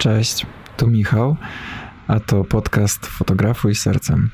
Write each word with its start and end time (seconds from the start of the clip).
Cześć, 0.00 0.46
tu 0.76 0.86
Michał, 0.86 1.36
a 2.06 2.20
to 2.20 2.44
podcast 2.44 3.06
Fotografuj 3.06 3.74
Sercem. 3.74 4.30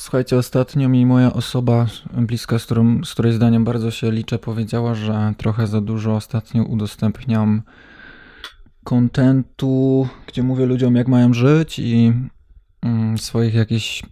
Słuchajcie, 0.00 0.36
ostatnio 0.36 0.88
mi 0.88 1.06
moja 1.06 1.32
osoba 1.32 1.86
bliska, 2.12 2.58
z, 2.58 2.64
którą, 2.64 3.04
z 3.04 3.12
której 3.12 3.32
zdaniem 3.32 3.64
bardzo 3.64 3.90
się 3.90 4.10
liczę, 4.10 4.38
powiedziała, 4.38 4.94
że 4.94 5.34
trochę 5.36 5.66
za 5.66 5.80
dużo 5.80 6.16
ostatnio 6.16 6.62
udostępniam 6.64 7.62
kontentu, 8.84 10.08
gdzie 10.26 10.42
mówię 10.42 10.66
ludziom, 10.66 10.96
jak 10.96 11.08
mają 11.08 11.34
żyć 11.34 11.78
i 11.78 12.12
mm, 12.82 13.18
swoich 13.18 13.54
jakichś 13.54 14.02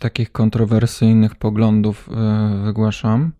takich 0.00 0.32
kontrowersyjnych 0.32 1.34
poglądów 1.34 2.08
y, 2.08 2.64
wygłaszam. 2.64 3.32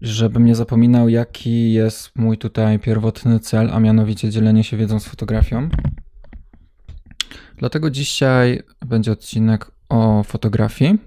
Żebym 0.00 0.44
nie 0.44 0.54
zapominał, 0.54 1.08
jaki 1.08 1.72
jest 1.72 2.16
mój 2.16 2.38
tutaj 2.38 2.78
pierwotny 2.78 3.40
cel, 3.40 3.70
a 3.72 3.80
mianowicie 3.80 4.30
dzielenie 4.30 4.64
się 4.64 4.76
wiedzą 4.76 5.00
z 5.00 5.06
fotografią. 5.06 5.68
Dlatego 7.56 7.90
dzisiaj 7.90 8.62
będzie 8.86 9.12
odcinek 9.12 9.70
o 9.88 10.22
fotografii. 10.22 10.98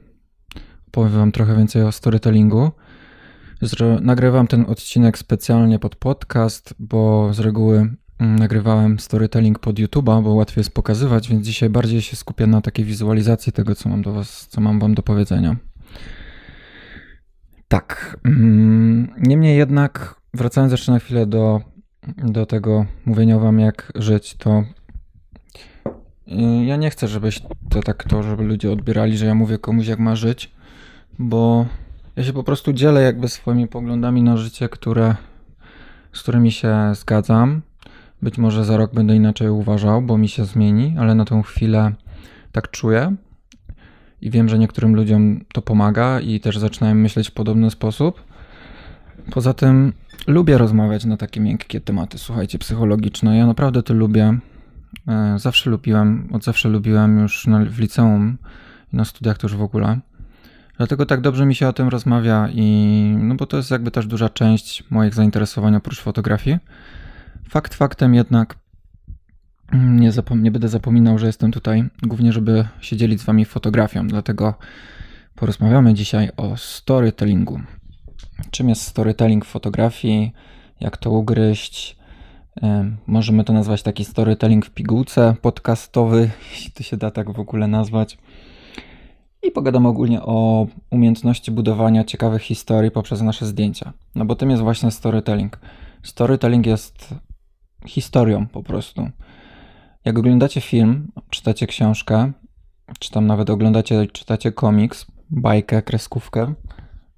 Powiem 0.92 1.12
Wam 1.12 1.32
trochę 1.32 1.58
więcej 1.58 1.82
o 1.82 1.92
storytellingu. 1.92 2.72
Nagrywam 4.02 4.48
ten 4.48 4.66
odcinek 4.68 5.18
specjalnie 5.18 5.80
pod 5.80 5.96
podcast, 5.96 6.74
bo 6.80 7.34
z 7.34 7.40
reguły 7.40 7.96
nagrywałem 8.20 9.00
storytelling 9.00 9.60
pod 9.60 9.76
YouTube'a, 9.76 10.24
bo 10.24 10.34
łatwiej 10.34 10.60
jest 10.62 10.74
pokazywać, 10.74 11.30
więc 11.30 11.46
dzisiaj 11.46 11.70
bardziej 11.70 12.02
się 12.02 12.16
skupię 12.16 12.48
na 12.48 12.62
takiej 12.62 12.86
wizualizacji 12.86 13.54
tego, 13.54 13.76
co 13.76 13.90
mam, 13.90 14.02
do 14.02 14.14
was, 14.14 14.48
co 14.48 14.62
mam 14.62 14.80
Wam 14.80 14.96
do 14.96 15.04
powiedzenia. 15.04 15.56
Tak. 17.68 18.18
Mm, 18.26 19.14
niemniej 19.18 19.58
jednak, 19.58 20.16
wracając 20.34 20.72
jeszcze 20.72 20.92
na 20.92 21.00
chwilę 21.00 21.26
do, 21.26 21.62
do 22.18 22.46
tego 22.46 22.86
mówienia 23.06 23.40
Wam, 23.40 23.60
jak 23.60 23.92
żyć, 23.96 24.36
to 24.36 24.64
ja 26.66 26.76
nie 26.76 26.90
chcę, 26.90 27.08
żebyś 27.08 27.42
to 27.70 27.82
tak 27.84 28.04
to, 28.04 28.24
żeby 28.24 28.44
ludzie 28.44 28.72
odbierali, 28.72 29.18
że 29.18 29.26
ja 29.26 29.36
mówię 29.36 29.58
komuś 29.58 29.88
jak 29.88 30.00
ma 30.00 30.16
żyć, 30.16 30.52
bo 31.20 31.66
ja 32.16 32.24
się 32.24 32.34
po 32.34 32.44
prostu 32.44 32.74
dzielę 32.74 33.02
jakby 33.02 33.28
swoimi 33.28 33.68
poglądami 33.68 34.24
na 34.24 34.38
życie, 34.38 34.70
które, 34.70 35.16
z 36.14 36.22
którymi 36.22 36.52
się 36.52 36.76
zgadzam. 36.94 37.62
Być 38.26 38.38
może 38.38 38.66
za 38.66 38.78
rok 38.78 38.94
będę 38.94 39.16
inaczej 39.16 39.50
uważał, 39.50 40.02
bo 40.02 40.18
mi 40.18 40.30
się 40.30 40.46
zmieni, 40.46 40.96
ale 41.00 41.16
na 41.16 41.26
tą 41.26 41.42
chwilę 41.42 41.92
tak 42.52 42.72
czuję 42.72 43.16
i 44.22 44.30
wiem, 44.30 44.50
że 44.50 44.60
niektórym 44.60 44.96
ludziom 44.96 45.46
to 45.54 45.62
pomaga 45.62 46.20
i 46.20 46.40
też 46.40 46.58
zaczynają 46.58 46.96
myśleć 46.96 47.30
w 47.30 47.32
podobny 47.32 47.72
sposób. 47.72 48.24
Poza 49.32 49.54
tym 49.54 49.94
lubię 50.28 50.58
rozmawiać 50.58 51.06
na 51.06 51.18
takie 51.18 51.42
miękkie 51.42 51.82
tematy, 51.82 52.18
słuchajcie, 52.18 52.60
psychologiczne. 52.60 53.38
Ja 53.38 53.46
naprawdę 53.48 53.84
to 53.84 53.94
lubię. 53.94 54.38
E, 55.08 55.40
zawsze 55.40 55.70
lubiłem, 55.70 56.30
od 56.32 56.44
zawsze 56.44 56.70
lubiłem 56.70 57.20
już 57.20 57.48
na, 57.48 57.66
w 57.66 57.80
liceum 57.80 58.38
i 58.94 58.96
na 58.96 59.06
studiach 59.06 59.44
już 59.44 59.56
w 59.56 59.62
ogóle. 59.62 60.00
Dlatego 60.78 61.06
tak 61.06 61.22
dobrze 61.22 61.46
mi 61.46 61.56
się 61.56 61.68
o 61.68 61.74
tym 61.74 61.88
rozmawia 61.88 62.50
i 62.54 63.16
no 63.20 63.36
bo 63.36 63.46
to 63.46 63.58
jest 63.58 63.72
jakby 63.72 63.92
też 63.92 64.08
duża 64.08 64.30
część 64.30 64.84
moich 64.90 65.14
zainteresowań 65.14 65.76
oprócz 65.76 66.02
fotografii. 66.02 66.58
Fakt 67.50 67.74
faktem 67.74 68.16
jednak 68.16 68.58
nie, 69.74 70.12
zapom- 70.12 70.42
nie 70.42 70.52
będę 70.52 70.68
zapominał, 70.68 71.18
że 71.20 71.28
jestem 71.28 71.52
tutaj 71.52 71.84
głównie, 72.04 72.34
żeby 72.34 72.68
się 72.82 72.98
dzielić 72.98 73.22
z 73.22 73.26
wami 73.26 73.46
fotografią, 73.46 74.08
dlatego 74.08 74.54
porozmawiamy 75.36 75.94
dzisiaj 75.94 76.30
o 76.38 76.58
storytellingu. 76.58 77.60
Czym 78.52 78.70
jest 78.70 78.82
storytelling 78.82 79.46
w 79.46 79.50
fotografii, 79.50 80.34
jak 80.80 80.98
to 80.98 81.12
ugryźć, 81.12 81.98
Możemy 83.08 83.44
to 83.44 83.54
nazwać 83.54 83.84
taki 83.84 84.06
storytelling 84.06 84.66
w 84.66 84.70
pigułce 84.70 85.36
podcastowy, 85.42 86.30
jeśli 86.52 86.72
to 86.72 86.84
się 86.84 86.98
da 86.98 87.12
tak 87.12 87.32
w 87.32 87.40
ogóle 87.40 87.68
nazwać. 87.68 88.18
I 89.44 89.52
pogadamy 89.52 89.88
ogólnie 89.88 90.22
o 90.22 90.68
umiejętności 90.90 91.52
budowania 91.52 92.04
ciekawych 92.04 92.42
historii 92.42 92.92
poprzez 92.92 93.22
nasze 93.22 93.46
zdjęcia. 93.46 93.94
No 94.16 94.26
bo 94.26 94.36
tym 94.36 94.50
jest 94.50 94.64
właśnie 94.64 94.92
storytelling. 94.92 95.60
Storytelling 96.04 96.66
jest 96.66 97.16
historią 97.88 98.48
po 98.48 98.64
prostu. 98.64 99.10
Jak 100.06 100.20
oglądacie 100.20 100.62
film, 100.62 101.12
czytacie 101.30 101.68
książkę, 101.68 102.32
czy 103.00 103.12
tam 103.12 103.28
nawet 103.28 103.50
oglądacie, 103.50 104.08
czytacie 104.08 104.52
komiks, 104.52 105.06
bajkę, 105.30 105.82
kreskówkę, 105.82 106.54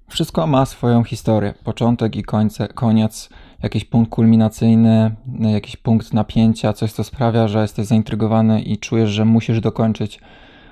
wszystko 0.08 0.46
ma 0.46 0.66
swoją 0.66 1.04
historię. 1.04 1.54
Początek 1.64 2.16
i 2.16 2.22
końce, 2.22 2.68
koniec 2.68 3.28
jakiś 3.62 3.84
punkt 3.84 4.10
kulminacyjny, 4.10 5.16
jakiś 5.40 5.76
punkt 5.76 6.14
napięcia, 6.14 6.72
coś 6.72 6.92
co 6.92 7.04
sprawia, 7.04 7.48
że 7.48 7.62
jesteś 7.62 7.86
zaintrygowany 7.86 8.62
i 8.62 8.78
czujesz, 8.78 9.10
że 9.10 9.24
musisz 9.24 9.60
dokończyć 9.60 10.20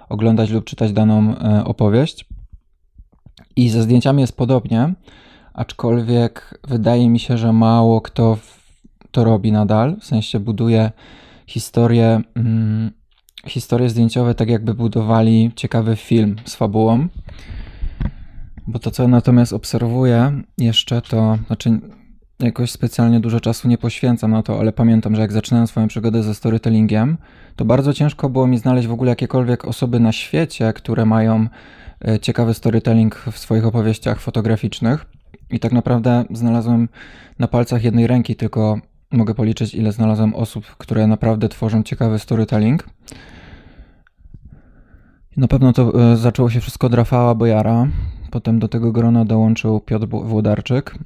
oglądać 0.08 0.50
lub 0.50 0.64
czytać 0.64 0.92
daną 0.92 1.38
e, 1.38 1.64
opowieść. 1.64 2.24
I 3.56 3.68
ze 3.68 3.82
zdjęciami 3.82 4.20
jest 4.20 4.36
podobnie, 4.36 4.94
aczkolwiek 5.54 6.60
wydaje 6.68 7.10
mi 7.10 7.18
się, 7.18 7.38
że 7.38 7.52
mało 7.52 8.00
kto 8.00 8.38
to 9.16 9.24
robi 9.24 9.52
nadal, 9.52 9.96
w 10.00 10.04
sensie 10.04 10.40
buduje 10.40 10.90
historie, 11.46 12.20
mm, 12.34 12.90
historie 13.46 13.90
zdjęciowe 13.90 14.34
tak 14.34 14.48
jakby 14.48 14.74
budowali 14.74 15.52
ciekawy 15.54 15.96
film 15.96 16.36
z 16.44 16.56
fabułą. 16.56 17.08
Bo 18.66 18.78
to, 18.78 18.90
co 18.90 19.08
natomiast 19.08 19.52
obserwuję 19.52 20.42
jeszcze, 20.58 21.02
to 21.02 21.38
znaczy 21.46 21.80
jakoś 22.40 22.70
specjalnie 22.70 23.20
dużo 23.20 23.40
czasu 23.40 23.68
nie 23.68 23.78
poświęcam 23.78 24.30
na 24.30 24.42
to, 24.42 24.60
ale 24.60 24.72
pamiętam, 24.72 25.14
że 25.16 25.22
jak 25.22 25.32
zaczynałem 25.32 25.66
swoją 25.66 25.88
przygodę 25.88 26.22
ze 26.22 26.34
storytellingiem, 26.34 27.18
to 27.56 27.64
bardzo 27.64 27.92
ciężko 27.92 28.28
było 28.28 28.46
mi 28.46 28.58
znaleźć 28.58 28.88
w 28.88 28.92
ogóle 28.92 29.10
jakiekolwiek 29.10 29.64
osoby 29.64 30.00
na 30.00 30.12
świecie, 30.12 30.72
które 30.72 31.06
mają 31.06 31.46
e, 32.08 32.20
ciekawy 32.20 32.54
storytelling 32.54 33.14
w 33.14 33.38
swoich 33.38 33.66
opowieściach 33.66 34.20
fotograficznych. 34.20 35.06
I 35.50 35.60
tak 35.60 35.72
naprawdę 35.72 36.24
znalazłem 36.30 36.88
na 37.38 37.48
palcach 37.48 37.84
jednej 37.84 38.06
ręki, 38.06 38.36
tylko 38.36 38.80
mogę 39.12 39.34
policzyć, 39.34 39.74
ile 39.74 39.92
znalazłem 39.92 40.34
osób, 40.34 40.66
które 40.66 41.06
naprawdę 41.06 41.48
tworzą 41.48 41.82
ciekawy 41.82 42.18
storytelling. 42.18 42.86
Na 45.36 45.48
pewno 45.48 45.72
to 45.72 46.12
e, 46.12 46.16
zaczęło 46.16 46.50
się 46.50 46.60
wszystko 46.60 46.86
od 46.86 46.94
Rafała 46.94 47.34
Bojara. 47.34 47.86
Potem 48.30 48.58
do 48.58 48.68
tego 48.68 48.92
grona 48.92 49.24
dołączył 49.24 49.80
Piotr 49.80 50.06
Włodarczyk. 50.06 50.98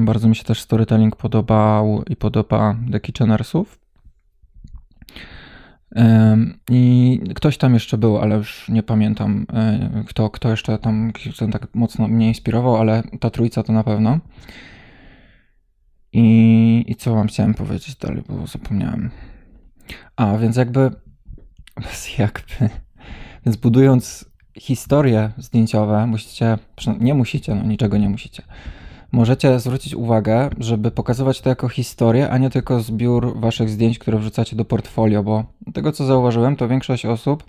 Bardzo 0.00 0.28
mi 0.28 0.36
się 0.36 0.44
też 0.44 0.60
storytelling 0.60 1.16
podobał 1.16 2.02
i 2.10 2.16
podoba 2.16 2.76
The 2.92 3.00
Kitchenersów. 3.00 3.78
I 6.70 7.20
ktoś 7.34 7.58
tam 7.58 7.74
jeszcze 7.74 7.98
był, 7.98 8.18
ale 8.18 8.36
już 8.36 8.68
nie 8.68 8.82
pamiętam, 8.82 9.46
e, 9.52 10.04
kto, 10.08 10.30
kto 10.30 10.50
jeszcze 10.50 10.78
tam 10.78 11.12
kto 11.12 11.48
tak 11.48 11.68
mocno 11.74 12.08
mnie 12.08 12.28
inspirował, 12.28 12.76
ale 12.76 13.02
ta 13.20 13.30
trójca 13.30 13.62
to 13.62 13.72
na 13.72 13.84
pewno. 13.84 14.18
I, 16.12 16.84
I 16.88 16.94
co 16.94 17.14
wam 17.14 17.26
chciałem 17.26 17.54
powiedzieć 17.54 17.96
dalej, 17.96 18.22
bo 18.28 18.46
zapomniałem. 18.46 19.10
A, 20.16 20.36
więc 20.36 20.56
jakby, 20.56 20.90
jakby, 22.18 22.70
więc 23.46 23.56
budując 23.56 24.24
historie 24.60 25.30
zdjęciowe, 25.38 26.06
musicie, 26.06 26.58
nie 27.00 27.14
musicie, 27.14 27.54
no 27.54 27.62
niczego 27.62 27.96
nie 27.96 28.08
musicie, 28.08 28.42
możecie 29.12 29.60
zwrócić 29.60 29.94
uwagę, 29.94 30.50
żeby 30.58 30.90
pokazywać 30.90 31.40
to 31.40 31.48
jako 31.48 31.68
historię, 31.68 32.30
a 32.30 32.38
nie 32.38 32.50
tylko 32.50 32.80
zbiór 32.80 33.40
waszych 33.40 33.70
zdjęć, 33.70 33.98
które 33.98 34.18
wrzucacie 34.18 34.56
do 34.56 34.64
portfolio, 34.64 35.22
bo 35.22 35.44
tego 35.74 35.92
co 35.92 36.06
zauważyłem, 36.06 36.56
to 36.56 36.68
większość 36.68 37.06
osób 37.06 37.44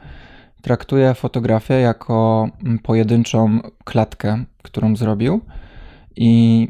traktuje 0.61 1.13
fotografię 1.13 1.73
jako 1.73 2.49
pojedynczą 2.83 3.59
klatkę, 3.83 4.43
którą 4.63 4.95
zrobił 4.95 5.41
i 6.15 6.67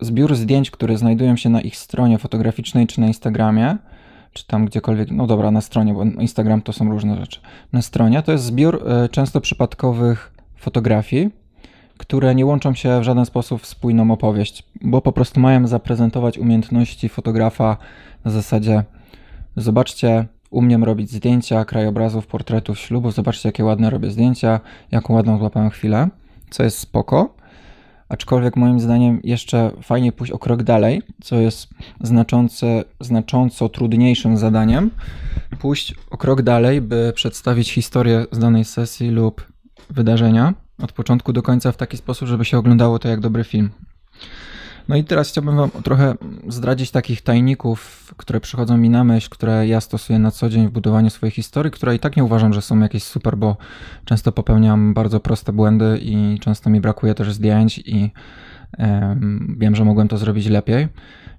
zbiór 0.00 0.34
zdjęć, 0.34 0.70
które 0.70 0.98
znajdują 0.98 1.36
się 1.36 1.48
na 1.48 1.60
ich 1.60 1.76
stronie 1.76 2.18
fotograficznej 2.18 2.86
czy 2.86 3.00
na 3.00 3.06
Instagramie, 3.06 3.76
czy 4.32 4.46
tam 4.46 4.66
gdziekolwiek, 4.66 5.10
no 5.10 5.26
dobra, 5.26 5.50
na 5.50 5.60
stronie, 5.60 5.94
bo 5.94 6.04
Instagram 6.04 6.62
to 6.62 6.72
są 6.72 6.90
różne 6.90 7.16
rzeczy. 7.16 7.40
Na 7.72 7.82
stronie 7.82 8.22
to 8.22 8.32
jest 8.32 8.44
zbiór 8.44 8.88
y, 9.04 9.08
często 9.08 9.40
przypadkowych 9.40 10.32
fotografii, 10.56 11.30
które 11.98 12.34
nie 12.34 12.46
łączą 12.46 12.74
się 12.74 13.00
w 13.00 13.02
żaden 13.02 13.26
sposób 13.26 13.62
w 13.62 13.66
spójną 13.66 14.10
opowieść, 14.10 14.62
bo 14.80 15.02
po 15.02 15.12
prostu 15.12 15.40
mają 15.40 15.66
zaprezentować 15.66 16.38
umiejętności 16.38 17.08
fotografa 17.08 17.76
na 18.24 18.30
zasadzie 18.30 18.84
zobaczcie, 19.56 20.26
umiem 20.50 20.84
robić 20.84 21.10
zdjęcia 21.10 21.64
krajobrazów, 21.64 22.26
portretów, 22.26 22.78
ślubów, 22.78 23.14
zobaczcie 23.14 23.48
jakie 23.48 23.64
ładne 23.64 23.90
robię 23.90 24.10
zdjęcia, 24.10 24.60
jaką 24.90 25.14
ładną 25.14 25.38
złapałem 25.38 25.70
chwilę, 25.70 26.08
co 26.50 26.62
jest 26.62 26.78
spoko, 26.78 27.34
aczkolwiek 28.08 28.56
moim 28.56 28.80
zdaniem 28.80 29.20
jeszcze 29.24 29.70
fajnie 29.82 30.12
pójść 30.12 30.32
o 30.32 30.38
krok 30.38 30.62
dalej, 30.62 31.02
co 31.22 31.36
jest 31.36 31.68
znaczące, 32.00 32.84
znacząco 33.00 33.68
trudniejszym 33.68 34.36
zadaniem, 34.36 34.90
pójść 35.58 35.94
o 36.10 36.16
krok 36.16 36.42
dalej, 36.42 36.80
by 36.80 37.12
przedstawić 37.14 37.72
historię 37.72 38.26
z 38.32 38.38
danej 38.38 38.64
sesji 38.64 39.10
lub 39.10 39.46
wydarzenia, 39.90 40.54
od 40.82 40.92
początku 40.92 41.32
do 41.32 41.42
końca 41.42 41.72
w 41.72 41.76
taki 41.76 41.96
sposób, 41.96 42.28
żeby 42.28 42.44
się 42.44 42.58
oglądało 42.58 42.98
to 42.98 43.08
jak 43.08 43.20
dobry 43.20 43.44
film. 43.44 43.70
No 44.88 44.96
i 44.96 45.04
teraz 45.04 45.28
chciałbym 45.28 45.56
Wam 45.56 45.70
trochę 45.70 46.14
zdradzić 46.48 46.90
takich 46.90 47.22
tajników, 47.22 48.12
które 48.16 48.40
przychodzą 48.40 48.76
mi 48.76 48.90
na 48.90 49.04
myśl, 49.04 49.28
które 49.30 49.66
ja 49.66 49.80
stosuję 49.80 50.18
na 50.18 50.30
co 50.30 50.48
dzień 50.48 50.68
w 50.68 50.70
budowaniu 50.70 51.10
swojej 51.10 51.30
historii, 51.30 51.72
które 51.72 51.94
i 51.94 51.98
tak 51.98 52.16
nie 52.16 52.24
uważam, 52.24 52.52
że 52.52 52.62
są 52.62 52.80
jakieś 52.80 53.02
super, 53.02 53.36
bo 53.36 53.56
często 54.04 54.32
popełniam 54.32 54.94
bardzo 54.94 55.20
proste 55.20 55.52
błędy 55.52 55.98
i 56.02 56.38
często 56.40 56.70
mi 56.70 56.80
brakuje 56.80 57.14
też 57.14 57.32
zdjęć 57.32 57.78
i 57.78 58.10
wiem, 59.58 59.76
że 59.76 59.84
mogłem 59.84 60.08
to 60.08 60.18
zrobić 60.18 60.46
lepiej. 60.46 60.88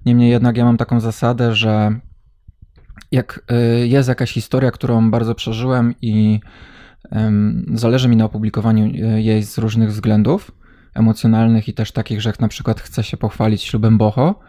Niemniej 0.06 0.30
jednak 0.30 0.56
ja 0.56 0.64
mam 0.64 0.76
taką 0.76 1.00
zasadę, 1.00 1.54
że 1.54 2.00
jak 3.12 3.44
y, 3.82 3.88
jest 3.88 4.08
jakaś 4.08 4.32
historia, 4.32 4.70
którą 4.70 5.10
bardzo 5.10 5.34
przeżyłem 5.34 5.94
i 6.02 6.40
zależy 7.74 8.08
mi 8.08 8.16
na 8.16 8.24
opublikowaniu 8.24 8.86
y, 8.86 9.22
jej 9.22 9.42
z 9.42 9.58
różnych 9.58 9.88
względów, 9.88 10.50
emocjonalnych 10.98 11.68
i 11.68 11.74
też 11.74 11.92
takich, 11.92 12.20
że 12.20 12.28
jak 12.28 12.40
na 12.40 12.48
przykład 12.48 12.80
chcę 12.80 13.04
się 13.04 13.16
pochwalić 13.16 13.62
ślubem 13.62 13.98
boho, 13.98 14.40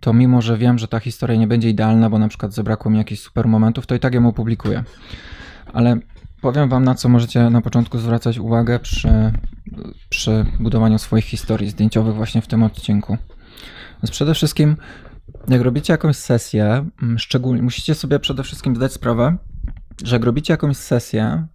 to 0.00 0.12
mimo, 0.12 0.42
że 0.42 0.58
wiem, 0.58 0.78
że 0.78 0.88
ta 0.88 1.00
historia 1.00 1.36
nie 1.36 1.46
będzie 1.46 1.70
idealna, 1.70 2.10
bo 2.10 2.18
na 2.18 2.28
przykład 2.28 2.52
zabrakło 2.52 2.90
mi 2.90 2.98
jakichś 2.98 3.22
super 3.22 3.48
momentów, 3.48 3.86
to 3.86 3.94
i 3.94 4.00
tak 4.00 4.14
ją 4.14 4.28
opublikuję. 4.28 4.84
Ale 5.72 5.96
powiem 6.40 6.68
wam, 6.68 6.84
na 6.84 6.94
co 6.94 7.08
możecie 7.08 7.50
na 7.50 7.60
początku 7.60 7.98
zwracać 7.98 8.38
uwagę 8.38 8.78
przy, 8.78 9.32
przy 10.08 10.46
budowaniu 10.60 10.98
swoich 10.98 11.24
historii 11.24 11.70
zdjęciowych 11.70 12.14
właśnie 12.14 12.42
w 12.42 12.46
tym 12.46 12.62
odcinku. 12.62 13.18
Więc 14.02 14.10
przede 14.10 14.34
wszystkim, 14.34 14.76
jak 15.48 15.60
robicie 15.62 15.92
jakąś 15.92 16.16
sesję, 16.16 16.86
mm, 17.02 17.18
szczególnie 17.18 17.62
musicie 17.62 17.94
sobie 17.94 18.18
przede 18.18 18.42
wszystkim 18.42 18.76
zdać 18.76 18.92
sprawę, 18.92 19.36
że 20.04 20.16
jak 20.16 20.24
robicie 20.24 20.52
jakąś 20.52 20.76
sesję, 20.76 21.46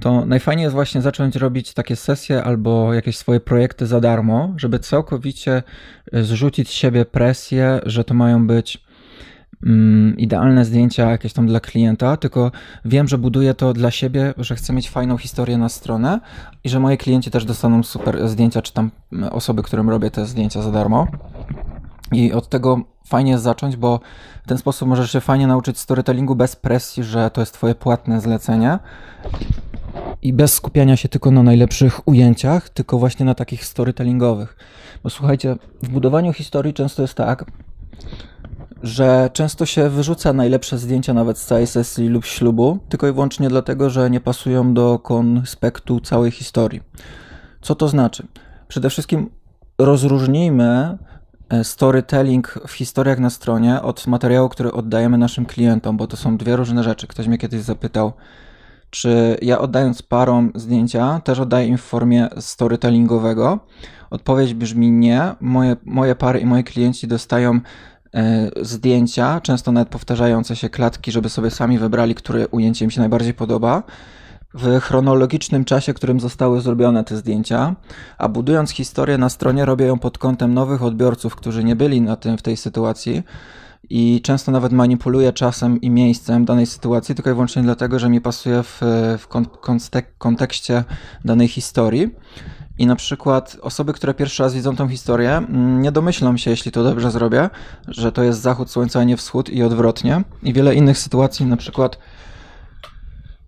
to 0.00 0.26
najfajniej 0.26 0.64
jest 0.64 0.74
właśnie 0.74 1.02
zacząć 1.02 1.36
robić 1.36 1.74
takie 1.74 1.96
sesje 1.96 2.44
albo 2.44 2.94
jakieś 2.94 3.16
swoje 3.16 3.40
projekty 3.40 3.86
za 3.86 4.00
darmo, 4.00 4.54
żeby 4.56 4.78
całkowicie 4.78 5.62
e, 6.12 6.22
zrzucić 6.22 6.68
z 6.68 6.72
siebie 6.72 7.04
presję, 7.04 7.80
że 7.86 8.04
to 8.04 8.14
mają 8.14 8.46
być 8.46 8.84
mm, 9.66 10.16
idealne 10.16 10.64
zdjęcia 10.64 11.10
jakieś 11.10 11.32
tam 11.32 11.46
dla 11.46 11.60
klienta, 11.60 12.16
tylko 12.16 12.52
wiem, 12.84 13.08
że 13.08 13.18
buduję 13.18 13.54
to 13.54 13.72
dla 13.72 13.90
siebie, 13.90 14.34
że 14.36 14.56
chcę 14.56 14.72
mieć 14.72 14.90
fajną 14.90 15.16
historię 15.16 15.58
na 15.58 15.68
stronę 15.68 16.20
i 16.64 16.68
że 16.68 16.80
moi 16.80 16.98
klienci 16.98 17.30
też 17.30 17.44
dostaną 17.44 17.82
super 17.82 18.28
zdjęcia, 18.28 18.62
czy 18.62 18.72
tam 18.72 18.90
osoby, 19.30 19.62
którym 19.62 19.90
robię 19.90 20.10
te 20.10 20.26
zdjęcia 20.26 20.62
za 20.62 20.72
darmo. 20.72 21.06
I 22.12 22.32
od 22.32 22.48
tego 22.48 22.80
fajnie 23.06 23.32
jest 23.32 23.44
zacząć, 23.44 23.76
bo 23.76 24.00
w 24.44 24.48
ten 24.48 24.58
sposób 24.58 24.88
możesz 24.88 25.12
się 25.12 25.20
fajnie 25.20 25.46
nauczyć 25.46 25.78
storytellingu 25.78 26.34
bez 26.34 26.56
presji, 26.56 27.04
że 27.04 27.30
to 27.30 27.40
jest 27.40 27.54
twoje 27.54 27.74
płatne 27.74 28.20
zlecenie 28.20 28.78
i 30.22 30.32
bez 30.32 30.54
skupiania 30.54 30.96
się 30.96 31.08
tylko 31.08 31.30
na 31.30 31.42
najlepszych 31.42 32.08
ujęciach, 32.08 32.68
tylko 32.68 32.98
właśnie 32.98 33.26
na 33.26 33.34
takich 33.34 33.64
storytellingowych. 33.64 34.56
Bo 35.02 35.10
słuchajcie, 35.10 35.56
w 35.82 35.88
budowaniu 35.88 36.32
historii 36.32 36.74
często 36.74 37.02
jest 37.02 37.14
tak, 37.14 37.44
że 38.82 39.30
często 39.32 39.66
się 39.66 39.88
wyrzuca 39.88 40.32
najlepsze 40.32 40.78
zdjęcia 40.78 41.14
nawet 41.14 41.38
z 41.38 41.46
całej 41.46 41.66
sesji 41.66 42.08
lub 42.08 42.24
ślubu, 42.24 42.78
tylko 42.88 43.08
i 43.08 43.12
wyłącznie 43.12 43.48
dlatego, 43.48 43.90
że 43.90 44.10
nie 44.10 44.20
pasują 44.20 44.74
do 44.74 44.98
konspektu 44.98 46.00
całej 46.00 46.30
historii. 46.30 46.80
Co 47.60 47.74
to 47.74 47.88
znaczy? 47.88 48.26
Przede 48.68 48.90
wszystkim 48.90 49.30
rozróżnijmy 49.78 50.98
e, 51.48 51.64
storytelling 51.64 52.58
w 52.66 52.72
historiach 52.72 53.18
na 53.18 53.30
stronie 53.30 53.82
od 53.82 54.06
materiału, 54.06 54.48
który 54.48 54.72
oddajemy 54.72 55.18
naszym 55.18 55.46
klientom, 55.46 55.96
bo 55.96 56.06
to 56.06 56.16
są 56.16 56.36
dwie 56.36 56.56
różne 56.56 56.82
rzeczy. 56.82 57.06
Ktoś 57.06 57.26
mnie 57.26 57.38
kiedyś 57.38 57.60
zapytał, 57.60 58.12
czy 58.90 59.36
ja 59.42 59.58
oddając 59.58 60.02
parom 60.02 60.52
zdjęcia, 60.54 61.20
też 61.24 61.40
oddaję 61.40 61.66
im 61.66 61.78
w 61.78 61.82
formie 61.82 62.28
storytellingowego? 62.38 63.58
Odpowiedź 64.10 64.54
brzmi 64.54 64.90
nie. 64.90 65.34
Moje, 65.40 65.76
moje 65.84 66.14
pary 66.14 66.40
i 66.40 66.46
moi 66.46 66.64
klienci 66.64 67.06
dostają 67.06 67.60
e, 68.14 68.50
zdjęcia, 68.60 69.40
często 69.40 69.72
nawet 69.72 69.88
powtarzające 69.88 70.56
się 70.56 70.68
klatki, 70.70 71.12
żeby 71.12 71.28
sobie 71.28 71.50
sami 71.50 71.78
wybrali, 71.78 72.14
które 72.14 72.48
ujęcie 72.48 72.84
im 72.84 72.90
się 72.90 73.00
najbardziej 73.00 73.34
podoba 73.34 73.82
w 74.54 74.80
chronologicznym 74.80 75.64
czasie, 75.64 75.94
którym 75.94 76.20
zostały 76.20 76.60
zrobione 76.60 77.04
te 77.04 77.16
zdjęcia, 77.16 77.76
a 78.18 78.28
budując 78.28 78.70
historię 78.70 79.18
na 79.18 79.28
stronie, 79.28 79.64
robię 79.64 79.86
ją 79.86 79.98
pod 79.98 80.18
kątem 80.18 80.54
nowych 80.54 80.82
odbiorców, 80.82 81.36
którzy 81.36 81.64
nie 81.64 81.76
byli 81.76 82.00
na 82.00 82.16
tym 82.16 82.38
w 82.38 82.42
tej 82.42 82.56
sytuacji, 82.56 83.22
i 83.90 84.20
często 84.22 84.52
nawet 84.52 84.72
manipuluję 84.72 85.32
czasem 85.32 85.80
i 85.80 85.90
miejscem 85.90 86.44
danej 86.44 86.66
sytuacji, 86.66 87.14
tylko 87.14 87.30
i 87.30 87.32
wyłącznie 87.32 87.62
dlatego, 87.62 87.98
że 87.98 88.08
mi 88.08 88.20
pasuje 88.20 88.62
w, 88.62 88.80
w 89.18 89.28
kontekście 90.18 90.84
danej 91.24 91.48
historii. 91.48 92.10
I 92.78 92.86
na 92.86 92.96
przykład 92.96 93.56
osoby, 93.62 93.92
które 93.92 94.14
pierwszy 94.14 94.42
raz 94.42 94.54
widzą 94.54 94.76
tą 94.76 94.88
historię, 94.88 95.36
mm, 95.36 95.82
nie 95.82 95.92
domyślą 95.92 96.36
się, 96.36 96.50
jeśli 96.50 96.72
to 96.72 96.84
dobrze 96.84 97.10
zrobię, 97.10 97.50
że 97.88 98.12
to 98.12 98.22
jest 98.22 98.40
zachód 98.40 98.70
słońca, 98.70 99.00
a 99.00 99.04
nie 99.04 99.16
wschód 99.16 99.50
i 99.50 99.62
odwrotnie. 99.62 100.22
I 100.42 100.52
wiele 100.52 100.74
innych 100.74 100.98
sytuacji, 100.98 101.46
na 101.46 101.56
przykład 101.56 101.98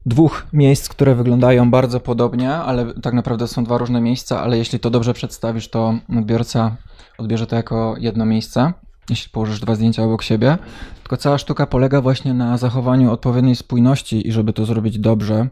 dwóch 0.07 0.47
miejsc, 0.53 0.89
które 0.89 1.15
wyglądają 1.15 1.71
bardzo 1.71 2.01
podobnie, 2.01 2.55
ale 2.55 2.95
tak 2.95 3.15
naprawdę 3.15 3.49
są 3.49 3.65
dwa 3.65 3.79
różne 3.79 4.01
miejsca, 4.01 4.43
ale 4.43 4.59
jeśli 4.59 4.81
to 4.81 4.91
dobrze 4.91 5.15
przedstawisz, 5.15 5.69
to 5.69 5.95
odbiorca 6.19 6.77
odbierze 7.19 7.47
to 7.47 7.57
jako 7.57 7.95
jedno 7.99 8.27
miejsce 8.27 8.73
jeśli 9.11 9.31
położysz 9.31 9.61
dwa 9.61 9.75
zdjęcia 9.75 10.03
obok 10.03 10.23
siebie. 10.23 10.59
Tylko 11.03 11.17
cała 11.17 11.39
sztuka 11.39 11.67
polega 11.67 12.01
właśnie 12.01 12.35
na 12.35 12.59
zachowaniu 12.59 13.13
odpowiedniej 13.13 13.57
spójności 13.57 14.29
i 14.29 14.33
żeby 14.33 14.53
to 14.53 14.65
zrobić 14.65 14.99
dobrze, 14.99 15.49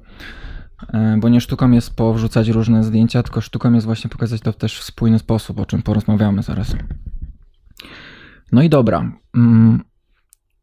e, 0.93 1.17
bo 1.21 1.29
nie 1.29 1.41
sztuką 1.41 1.71
jest 1.71 1.97
powrzucać 1.97 2.49
różne 2.49 2.85
zdjęcia, 2.85 3.23
tylko 3.23 3.41
sztuką 3.41 3.73
jest 3.73 3.87
właśnie 3.87 4.11
pokazać 4.11 4.41
to 4.41 4.53
też 4.53 4.79
w 4.79 4.85
spójny 4.85 5.19
sposób, 5.19 5.61
o 5.61 5.67
czym 5.67 5.83
porozmawiamy 5.83 6.43
zaraz. 6.43 6.75
No 8.53 8.63
i 8.63 8.69
dobra. 8.69 9.13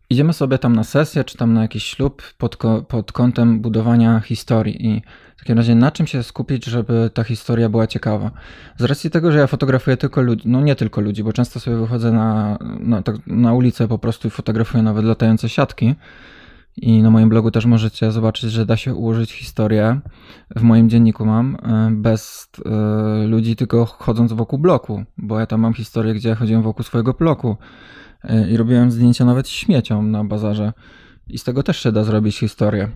Idziemy 0.10 0.34
sobie 0.34 0.58
tam 0.58 0.76
na 0.76 0.84
sesję, 0.84 1.24
czy 1.24 1.38
tam 1.38 1.54
na 1.54 1.62
jakiś 1.62 1.84
ślub 1.84 2.24
pod, 2.38 2.58
pod 2.88 3.12
kątem 3.12 3.60
budowania 3.60 4.20
historii 4.20 4.88
i 4.88 5.02
w 5.36 5.40
takim 5.40 5.58
razie 5.58 5.76
na 5.76 5.92
czym 5.92 6.08
się 6.08 6.24
skupić, 6.24 6.66
żeby 6.66 7.10
ta 7.14 7.24
historia 7.24 7.70
była 7.70 7.88
ciekawa? 7.88 8.32
Z 8.78 8.84
racji 8.84 9.10
tego, 9.10 9.32
że 9.32 9.40
ja 9.40 9.48
fotografuję 9.48 9.98
tylko 9.98 10.22
ludzi, 10.22 10.44
no 10.50 10.62
nie 10.62 10.76
tylko 10.76 11.02
ludzi, 11.02 11.24
bo 11.24 11.34
często 11.34 11.60
sobie 11.60 11.78
wychodzę 11.78 12.12
na, 12.12 12.58
na, 12.80 13.02
tak, 13.02 13.16
na 13.28 13.54
ulicę 13.54 13.88
po 13.88 14.00
prostu 14.00 14.28
i 14.28 14.32
fotografuję 14.32 14.84
nawet 14.84 15.06
latające 15.06 15.50
siatki. 15.50 15.96
I 16.78 17.04
na 17.04 17.10
moim 17.10 17.30
blogu 17.30 17.52
też 17.52 17.66
możecie 17.66 18.12
zobaczyć, 18.12 18.52
że 18.52 18.66
da 18.66 18.78
się 18.78 18.96
ułożyć 18.96 19.32
historię. 19.32 20.00
W 20.56 20.62
moim 20.62 20.90
dzienniku 20.90 21.26
mam 21.26 21.56
e, 21.56 21.92
bez 21.92 22.50
y, 23.24 23.28
ludzi, 23.28 23.56
tylko 23.56 23.86
chodząc 23.86 24.34
wokół 24.34 24.60
bloku, 24.60 25.04
bo 25.18 25.40
ja 25.40 25.46
tam 25.46 25.62
mam 25.62 25.74
historię, 25.74 26.14
gdzie 26.14 26.36
chodziłem 26.36 26.62
wokół 26.64 26.84
swojego 26.84 27.14
bloku 27.14 27.58
i 28.50 28.58
robiłem 28.58 28.92
zdjęcia 28.92 29.26
nawet 29.26 29.50
śmieciom 29.50 30.12
na 30.12 30.24
bazarze. 30.24 30.74
I 31.28 31.38
z 31.38 31.44
tego 31.44 31.64
też 31.64 31.80
się 31.80 31.92
da 31.92 32.04
zrobić 32.04 32.40
historię 32.40 32.92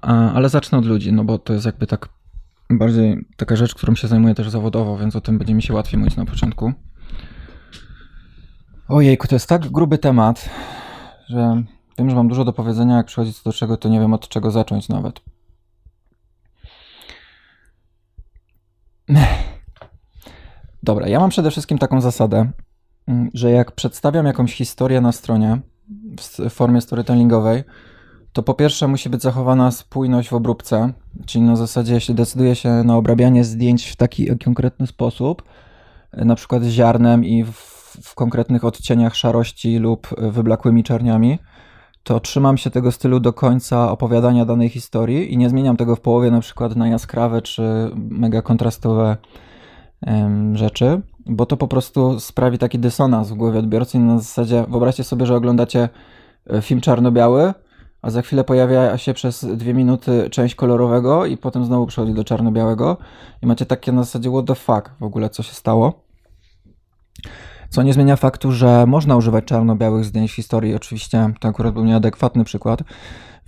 ale 0.00 0.48
zacznę 0.48 0.78
od 0.78 0.86
ludzi, 0.86 1.12
no 1.12 1.24
bo 1.24 1.38
to 1.38 1.52
jest 1.52 1.66
jakby 1.66 1.86
tak 1.86 2.08
bardziej 2.70 3.26
taka 3.36 3.56
rzecz, 3.56 3.74
którą 3.74 3.94
się 3.94 4.08
zajmuję 4.08 4.34
też 4.34 4.50
zawodowo, 4.50 4.98
więc 4.98 5.16
o 5.16 5.20
tym 5.20 5.38
będzie 5.38 5.54
mi 5.54 5.62
się 5.62 5.74
łatwiej 5.74 5.98
mówić 6.00 6.16
na 6.16 6.24
początku. 6.24 6.72
Ojejku, 8.88 9.28
to 9.28 9.34
jest 9.34 9.48
tak 9.48 9.70
gruby 9.70 9.98
temat, 9.98 10.50
że 11.28 11.62
wiem, 11.98 12.10
że 12.10 12.16
mam 12.16 12.28
dużo 12.28 12.44
do 12.44 12.52
powiedzenia, 12.52 12.96
jak 12.96 13.06
przychodzi 13.06 13.32
co 13.32 13.42
do 13.44 13.52
czego, 13.52 13.76
to 13.76 13.88
nie 13.88 14.00
wiem 14.00 14.14
od 14.14 14.28
czego 14.28 14.50
zacząć 14.50 14.88
nawet. 14.88 15.20
Dobra, 20.82 21.08
ja 21.08 21.20
mam 21.20 21.30
przede 21.30 21.50
wszystkim 21.50 21.78
taką 21.78 22.00
zasadę, 22.00 22.50
że 23.34 23.50
jak 23.50 23.72
przedstawiam 23.72 24.26
jakąś 24.26 24.54
historię 24.54 25.00
na 25.00 25.12
stronie 25.12 25.58
w 26.18 26.50
formie 26.50 26.80
storytellingowej, 26.80 27.64
to 28.32 28.42
po 28.42 28.54
pierwsze 28.54 28.88
musi 28.88 29.10
być 29.10 29.22
zachowana 29.22 29.70
spójność 29.70 30.28
w 30.28 30.32
obróbce, 30.32 30.92
czyli 31.26 31.44
na 31.44 31.56
zasadzie, 31.56 31.94
jeśli 31.94 32.14
decyduje 32.14 32.54
się 32.54 32.68
na 32.68 32.96
obrabianie 32.96 33.44
zdjęć 33.44 33.88
w 33.88 33.96
taki 33.96 34.38
konkretny 34.38 34.86
sposób, 34.86 35.42
na 36.12 36.34
przykład 36.34 36.62
ziarnem 36.62 37.24
i 37.24 37.44
w, 37.44 37.52
w 38.02 38.14
konkretnych 38.14 38.64
odcieniach 38.64 39.16
szarości 39.16 39.78
lub 39.78 40.08
wyblakłymi 40.18 40.84
czerniami, 40.84 41.38
to 42.02 42.20
trzymam 42.20 42.56
się 42.56 42.70
tego 42.70 42.92
stylu 42.92 43.20
do 43.20 43.32
końca 43.32 43.90
opowiadania 43.90 44.44
danej 44.44 44.68
historii 44.68 45.32
i 45.32 45.36
nie 45.36 45.50
zmieniam 45.50 45.76
tego 45.76 45.96
w 45.96 46.00
połowie 46.00 46.30
na 46.30 46.40
przykład 46.40 46.76
na 46.76 46.88
jaskrawe 46.88 47.42
czy 47.42 47.90
mega 47.94 48.42
kontrastowe 48.42 49.16
rzeczy, 50.54 51.02
bo 51.26 51.46
to 51.46 51.56
po 51.56 51.68
prostu 51.68 52.20
sprawi 52.20 52.58
taki 52.58 52.78
dysonans 52.78 53.30
w 53.30 53.34
głowie 53.34 53.58
odbiorcy 53.58 53.98
na 53.98 54.18
zasadzie 54.18 54.64
wyobraźcie 54.68 55.04
sobie, 55.04 55.26
że 55.26 55.36
oglądacie 55.36 55.88
e, 56.50 56.62
film 56.62 56.80
czarno-biały, 56.80 57.54
a 58.02 58.10
za 58.10 58.22
chwilę 58.22 58.44
pojawia 58.44 58.98
się 58.98 59.14
przez 59.14 59.44
dwie 59.44 59.74
minuty 59.74 60.30
część 60.30 60.54
kolorowego 60.54 61.26
i 61.26 61.36
potem 61.36 61.64
znowu 61.64 61.86
przechodzi 61.86 62.14
do 62.14 62.24
czarno-białego 62.24 62.96
i 63.42 63.46
macie 63.46 63.66
takie 63.66 63.92
na 63.92 64.02
zasadzie 64.02 64.30
what 64.30 64.46
the 64.46 64.54
fuck 64.54 64.90
w 65.00 65.02
ogóle, 65.02 65.30
co 65.30 65.42
się 65.42 65.52
stało. 65.52 66.04
Co 67.70 67.82
nie 67.82 67.92
zmienia 67.92 68.16
faktu, 68.16 68.52
że 68.52 68.86
można 68.86 69.16
używać 69.16 69.44
czarno-białych 69.44 70.04
zdjęć 70.04 70.32
w 70.32 70.34
historii. 70.34 70.74
Oczywiście 70.74 71.32
to 71.40 71.48
akurat 71.48 71.74
był 71.74 71.84
nieadekwatny 71.84 72.44
przykład, 72.44 72.82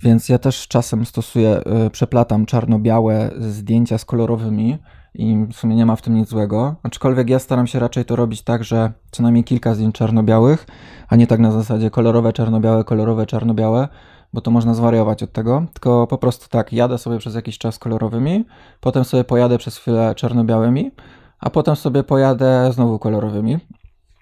więc 0.01 0.29
ja 0.29 0.37
też 0.37 0.67
czasem 0.67 1.05
stosuję, 1.05 1.61
yy, 1.65 1.89
przeplatam 1.89 2.45
czarno-białe 2.45 3.31
zdjęcia 3.37 3.97
z 3.97 4.05
kolorowymi 4.05 4.77
i 5.17 5.45
w 5.45 5.53
sumie 5.53 5.75
nie 5.75 5.85
ma 5.85 5.95
w 5.95 6.01
tym 6.01 6.15
nic 6.15 6.29
złego. 6.29 6.75
Aczkolwiek 6.83 7.29
ja 7.29 7.39
staram 7.39 7.67
się 7.67 7.79
raczej 7.79 8.05
to 8.05 8.15
robić 8.15 8.41
tak, 8.41 8.63
że 8.63 8.91
co 9.11 9.23
najmniej 9.23 9.43
kilka 9.43 9.75
zdjęć 9.75 9.95
czarno-białych, 9.95 10.67
a 11.07 11.15
nie 11.15 11.27
tak 11.27 11.39
na 11.39 11.51
zasadzie 11.51 11.89
kolorowe, 11.89 12.33
czarno-białe, 12.33 12.83
kolorowe, 12.83 13.25
czarno-białe, 13.25 13.87
bo 14.33 14.41
to 14.41 14.51
można 14.51 14.73
zwariować 14.73 15.23
od 15.23 15.31
tego. 15.31 15.65
Tylko 15.73 16.07
po 16.07 16.17
prostu 16.17 16.49
tak, 16.49 16.73
jadę 16.73 16.97
sobie 16.97 17.17
przez 17.17 17.35
jakiś 17.35 17.57
czas 17.57 17.79
kolorowymi, 17.79 18.45
potem 18.79 19.03
sobie 19.03 19.23
pojadę 19.23 19.57
przez 19.57 19.77
chwilę 19.77 20.15
czarno-białymi, 20.15 20.91
a 21.39 21.49
potem 21.49 21.75
sobie 21.75 22.03
pojadę 22.03 22.69
znowu 22.73 22.99
kolorowymi. 22.99 23.57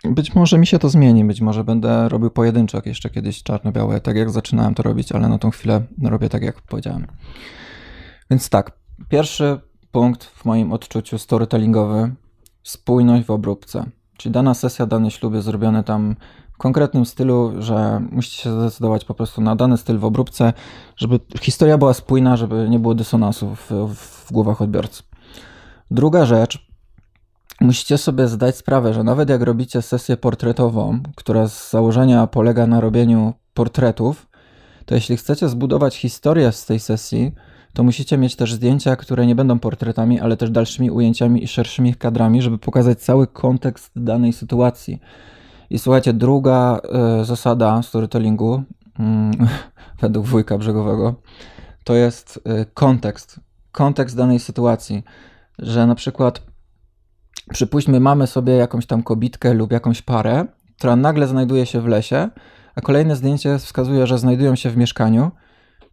Być 0.03 0.35
może 0.35 0.57
mi 0.57 0.67
się 0.67 0.79
to 0.79 0.89
zmieni, 0.89 1.25
być 1.25 1.41
może 1.41 1.63
będę 1.63 2.09
robił 2.09 2.29
pojedynczek 2.29 2.85
jeszcze 2.85 3.09
kiedyś 3.09 3.43
czarno-białe, 3.43 4.01
tak 4.01 4.15
jak 4.15 4.29
zaczynałem 4.29 4.75
to 4.75 4.83
robić, 4.83 5.12
ale 5.12 5.27
na 5.27 5.38
tą 5.38 5.50
chwilę 5.50 5.81
robię 6.03 6.29
tak, 6.29 6.43
jak 6.43 6.62
powiedziałem. 6.62 7.07
Więc 8.29 8.50
tak, 8.50 8.71
pierwszy 9.09 9.59
punkt 9.93 10.23
w 10.23 10.45
moim 10.45 10.73
odczuciu 10.73 11.17
storytellingowy 11.17 12.12
spójność 12.63 13.25
w 13.25 13.31
obróbce. 13.31 13.85
Czyli 14.17 14.33
dana 14.33 14.53
sesja, 14.53 14.85
dany 14.85 15.12
ślub 15.12 15.33
jest 15.33 15.45
zrobiony 15.45 15.83
tam 15.83 16.15
w 16.53 16.57
konkretnym 16.57 17.05
stylu, 17.05 17.53
że 17.59 18.01
musicie 18.12 18.43
się 18.43 18.62
zdecydować 18.62 19.05
po 19.05 19.13
prostu 19.13 19.41
na 19.41 19.55
dany 19.55 19.77
styl 19.77 19.97
w 19.97 20.05
obróbce, 20.05 20.53
żeby 20.95 21.19
historia 21.41 21.77
była 21.77 21.93
spójna, 21.93 22.38
żeby 22.38 22.69
nie 22.69 22.79
było 22.79 22.95
dysonansów 22.95 23.69
w, 23.69 23.95
w 23.95 24.31
głowach 24.31 24.62
odbiorcy. 24.62 25.03
Druga 25.91 26.25
rzecz, 26.25 26.67
musicie 27.62 27.97
sobie 27.97 28.27
zdać 28.27 28.57
sprawę, 28.57 28.93
że 28.93 29.03
nawet 29.03 29.29
jak 29.29 29.41
robicie 29.41 29.81
sesję 29.81 30.17
portretową, 30.17 31.00
która 31.15 31.47
z 31.47 31.71
założenia 31.71 32.27
polega 32.27 32.67
na 32.67 32.81
robieniu 32.81 33.33
portretów, 33.53 34.27
to 34.85 34.95
jeśli 34.95 35.17
chcecie 35.17 35.50
zbudować 35.50 35.95
historię 35.97 36.51
z 36.51 36.65
tej 36.65 36.79
sesji, 36.79 37.31
to 37.73 37.83
musicie 37.83 38.17
mieć 38.17 38.35
też 38.35 38.53
zdjęcia, 38.53 38.95
które 38.95 39.25
nie 39.25 39.35
będą 39.35 39.59
portretami, 39.59 40.19
ale 40.19 40.37
też 40.37 40.51
dalszymi 40.51 40.91
ujęciami 40.91 41.43
i 41.43 41.47
szerszymi 41.47 41.95
kadrami, 41.95 42.41
żeby 42.41 42.57
pokazać 42.57 42.99
cały 42.99 43.27
kontekst 43.27 43.91
danej 43.95 44.33
sytuacji. 44.33 44.99
I 45.69 45.79
słuchajcie, 45.79 46.13
druga 46.13 46.81
y, 47.21 47.25
zasada 47.25 47.81
storytellingu 47.81 48.55
y, 48.55 48.63
według 50.01 50.25
wujka 50.25 50.57
brzegowego 50.57 51.15
to 51.83 51.95
jest 51.95 52.37
y, 52.37 52.65
kontekst. 52.73 53.39
Kontekst 53.71 54.17
danej 54.17 54.39
sytuacji, 54.39 55.03
że 55.59 55.87
na 55.87 55.95
przykład 55.95 56.41
przypuśćmy, 57.53 57.99
mamy 57.99 58.27
sobie 58.27 58.53
jakąś 58.53 58.85
tam 58.85 59.03
kobitkę 59.03 59.53
lub 59.53 59.71
jakąś 59.71 60.01
parę, 60.01 60.45
która 60.77 60.95
nagle 60.95 61.27
znajduje 61.27 61.65
się 61.65 61.81
w 61.81 61.87
lesie, 61.87 62.29
a 62.75 62.81
kolejne 62.81 63.15
zdjęcie 63.15 63.57
wskazuje, 63.57 64.07
że 64.07 64.17
znajdują 64.17 64.55
się 64.55 64.69
w 64.69 64.77
mieszkaniu 64.77 65.31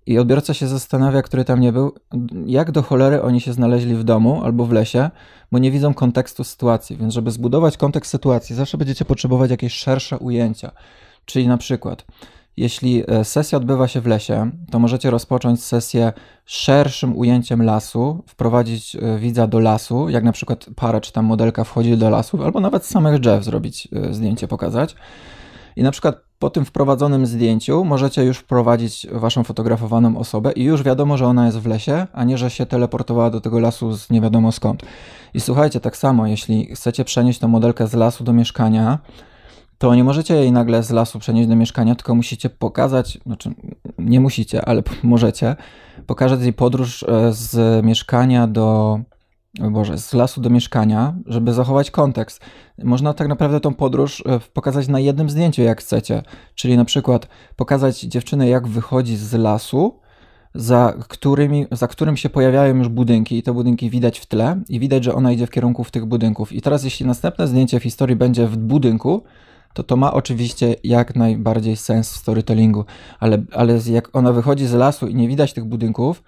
i 0.06 0.18
odbiorca 0.18 0.54
się 0.54 0.66
zastanawia, 0.66 1.22
który 1.22 1.44
tam 1.44 1.60
nie 1.60 1.72
był, 1.72 1.92
jak 2.46 2.70
do 2.70 2.82
cholery 2.82 3.22
oni 3.22 3.40
się 3.40 3.52
znaleźli 3.52 3.94
w 3.94 4.04
domu 4.04 4.44
albo 4.44 4.64
w 4.64 4.72
lesie, 4.72 5.10
bo 5.52 5.58
nie 5.58 5.70
widzą 5.70 5.94
kontekstu 5.94 6.44
sytuacji. 6.44 6.96
Więc, 6.96 7.14
żeby 7.14 7.30
zbudować 7.30 7.76
kontekst 7.76 8.10
sytuacji, 8.10 8.56
zawsze 8.56 8.78
będziecie 8.78 9.04
potrzebować 9.04 9.50
jakieś 9.50 9.74
szersze 9.74 10.18
ujęcia. 10.18 10.72
Czyli 11.24 11.48
na 11.48 11.58
przykład, 11.58 12.04
jeśli 12.56 13.04
e, 13.08 13.24
sesja 13.24 13.58
odbywa 13.58 13.88
się 13.88 14.00
w 14.00 14.06
lesie, 14.06 14.50
to 14.70 14.78
możecie 14.78 15.10
rozpocząć 15.10 15.64
sesję 15.64 16.12
szerszym 16.44 17.16
ujęciem 17.18 17.62
lasu, 17.62 18.24
wprowadzić 18.26 18.96
e, 18.96 19.18
widza 19.18 19.46
do 19.46 19.60
lasu, 19.60 20.08
jak 20.08 20.24
na 20.24 20.32
przykład 20.32 20.66
para 20.76 21.00
czy 21.00 21.12
tam 21.12 21.24
modelka 21.24 21.64
wchodzi 21.64 21.96
do 21.96 22.10
lasu, 22.10 22.42
albo 22.44 22.60
nawet 22.60 22.86
samych 22.86 23.20
drzew 23.20 23.44
zrobić 23.44 23.88
e, 23.92 24.14
zdjęcie, 24.14 24.48
pokazać. 24.48 24.96
I 25.76 25.82
na 25.82 25.90
przykład 25.90 26.20
po 26.38 26.50
tym 26.50 26.64
wprowadzonym 26.64 27.26
zdjęciu 27.26 27.84
możecie 27.84 28.24
już 28.24 28.38
wprowadzić 28.38 29.06
waszą 29.12 29.44
fotografowaną 29.44 30.18
osobę 30.18 30.52
i 30.52 30.64
już 30.64 30.82
wiadomo, 30.82 31.16
że 31.16 31.26
ona 31.26 31.46
jest 31.46 31.58
w 31.58 31.66
lesie, 31.66 32.06
a 32.12 32.24
nie, 32.24 32.38
że 32.38 32.50
się 32.50 32.66
teleportowała 32.66 33.30
do 33.30 33.40
tego 33.40 33.60
lasu 33.60 33.96
z 33.96 34.10
nie 34.10 34.20
wiadomo 34.20 34.52
skąd. 34.52 34.82
I 35.34 35.40
słuchajcie, 35.40 35.80
tak 35.80 35.96
samo, 35.96 36.26
jeśli 36.26 36.74
chcecie 36.74 37.04
przenieść 37.04 37.38
tę 37.38 37.48
modelkę 37.48 37.86
z 37.86 37.94
lasu 37.94 38.24
do 38.24 38.32
mieszkania, 38.32 38.98
to 39.78 39.94
nie 39.94 40.04
możecie 40.04 40.34
jej 40.34 40.52
nagle 40.52 40.82
z 40.82 40.90
lasu 40.90 41.18
przenieść 41.18 41.48
do 41.48 41.56
mieszkania, 41.56 41.94
tylko 41.94 42.14
musicie 42.14 42.50
pokazać, 42.50 43.18
znaczy 43.26 43.50
nie 43.98 44.20
musicie, 44.20 44.64
ale 44.64 44.82
możecie 45.02 45.56
pokazać 46.06 46.40
jej 46.40 46.52
podróż 46.52 47.02
e, 47.02 47.32
z 47.32 47.84
mieszkania 47.84 48.46
do 48.46 49.00
Boże, 49.58 49.98
z 49.98 50.12
lasu 50.14 50.40
do 50.40 50.50
mieszkania, 50.50 51.14
żeby 51.26 51.52
zachować 51.52 51.90
kontekst. 51.90 52.40
Można 52.84 53.14
tak 53.14 53.28
naprawdę 53.28 53.60
tą 53.60 53.74
podróż 53.74 54.22
e, 54.26 54.40
pokazać 54.52 54.88
na 54.88 55.00
jednym 55.00 55.30
zdjęciu, 55.30 55.62
jak 55.62 55.80
chcecie. 55.80 56.22
Czyli 56.54 56.76
na 56.76 56.84
przykład 56.84 57.28
pokazać 57.56 58.00
dziewczynę, 58.00 58.48
jak 58.48 58.68
wychodzi 58.68 59.16
z 59.16 59.32
lasu, 59.34 60.00
za, 60.54 60.94
którymi, 61.08 61.66
za 61.70 61.88
którym 61.88 62.16
się 62.16 62.28
pojawiają 62.28 62.76
już 62.76 62.88
budynki 62.88 63.38
i 63.38 63.42
te 63.42 63.52
budynki 63.52 63.90
widać 63.90 64.18
w 64.18 64.26
tle 64.26 64.62
i 64.68 64.80
widać, 64.80 65.04
że 65.04 65.14
ona 65.14 65.32
idzie 65.32 65.46
w 65.46 65.50
kierunku 65.50 65.84
w 65.84 65.90
tych 65.90 66.06
budynków. 66.06 66.52
I 66.52 66.60
teraz 66.60 66.84
jeśli 66.84 67.06
następne 67.06 67.48
zdjęcie 67.48 67.80
w 67.80 67.82
historii 67.82 68.16
będzie 68.16 68.46
w 68.46 68.56
budynku, 68.56 69.22
to 69.74 69.82
to 69.82 69.96
ma 69.96 70.12
oczywiście 70.12 70.74
jak 70.84 71.16
najbardziej 71.16 71.76
sens 71.76 72.12
w 72.12 72.16
storytellingu, 72.16 72.84
ale, 73.20 73.42
ale 73.52 73.78
jak 73.90 74.16
ona 74.16 74.32
wychodzi 74.32 74.66
z 74.66 74.72
lasu 74.72 75.06
i 75.06 75.14
nie 75.14 75.28
widać 75.28 75.52
tych 75.52 75.64
budynków, 75.64 76.22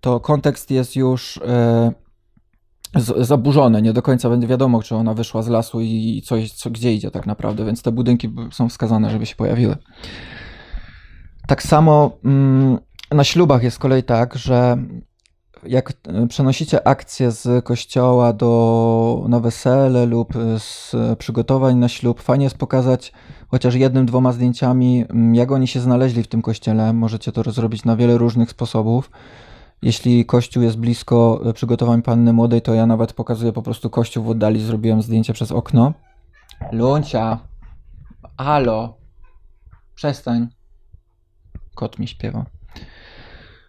to 0.00 0.20
kontekst 0.20 0.70
jest 0.70 0.96
już... 0.96 1.40
Yy, 1.86 2.09
zaburzone, 3.20 3.82
nie 3.82 3.92
do 3.92 4.02
końca 4.02 4.30
będzie 4.30 4.46
wiadomo, 4.46 4.82
czy 4.82 4.94
ona 4.96 5.14
wyszła 5.14 5.42
z 5.42 5.48
lasu 5.48 5.80
i 5.80 6.22
coś, 6.24 6.52
co, 6.52 6.70
gdzie 6.70 6.94
idzie 6.94 7.10
tak 7.10 7.26
naprawdę, 7.26 7.64
więc 7.64 7.82
te 7.82 7.92
budynki 7.92 8.30
są 8.52 8.68
wskazane, 8.68 9.10
żeby 9.10 9.26
się 9.26 9.36
pojawiły. 9.36 9.76
Tak 11.46 11.62
samo 11.62 12.18
mm, 12.24 12.78
na 13.10 13.24
ślubach 13.24 13.62
jest 13.62 13.76
z 13.76 13.78
kolei 13.78 14.02
tak, 14.02 14.36
że 14.36 14.76
jak 15.66 15.92
e, 16.08 16.26
przenosicie 16.26 16.88
akcję 16.88 17.30
z 17.30 17.64
kościoła 17.64 18.32
do, 18.32 19.24
na 19.28 19.40
wesele 19.40 20.06
lub 20.06 20.32
z 20.58 20.94
przygotowań 21.18 21.76
na 21.76 21.88
ślub, 21.88 22.20
fajnie 22.20 22.44
jest 22.44 22.58
pokazać 22.58 23.12
chociaż 23.48 23.74
jednym, 23.74 24.06
dwoma 24.06 24.32
zdjęciami, 24.32 25.04
mm, 25.10 25.34
jak 25.34 25.52
oni 25.52 25.68
się 25.68 25.80
znaleźli 25.80 26.22
w 26.22 26.28
tym 26.28 26.42
kościele. 26.42 26.92
Możecie 26.92 27.32
to 27.32 27.52
zrobić 27.52 27.84
na 27.84 27.96
wiele 27.96 28.18
różnych 28.18 28.50
sposobów. 28.50 29.10
Jeśli 29.82 30.26
kościół 30.26 30.62
jest 30.62 30.78
blisko 30.78 31.42
e, 31.44 31.52
przygotowań 31.52 32.02
panny 32.02 32.32
młodej, 32.32 32.62
to 32.62 32.74
ja 32.74 32.86
nawet 32.86 33.12
pokazuję 33.12 33.52
po 33.52 33.62
prostu 33.62 33.90
kościół 33.90 34.24
w 34.24 34.30
oddali, 34.30 34.60
zrobiłem 34.60 35.02
zdjęcie 35.02 35.32
przez 35.32 35.52
okno. 35.52 35.92
Luncia, 36.72 37.38
halo, 38.38 38.94
przestań. 39.94 40.48
Kot 41.74 41.98
mi 41.98 42.08
śpiewa. 42.08 42.46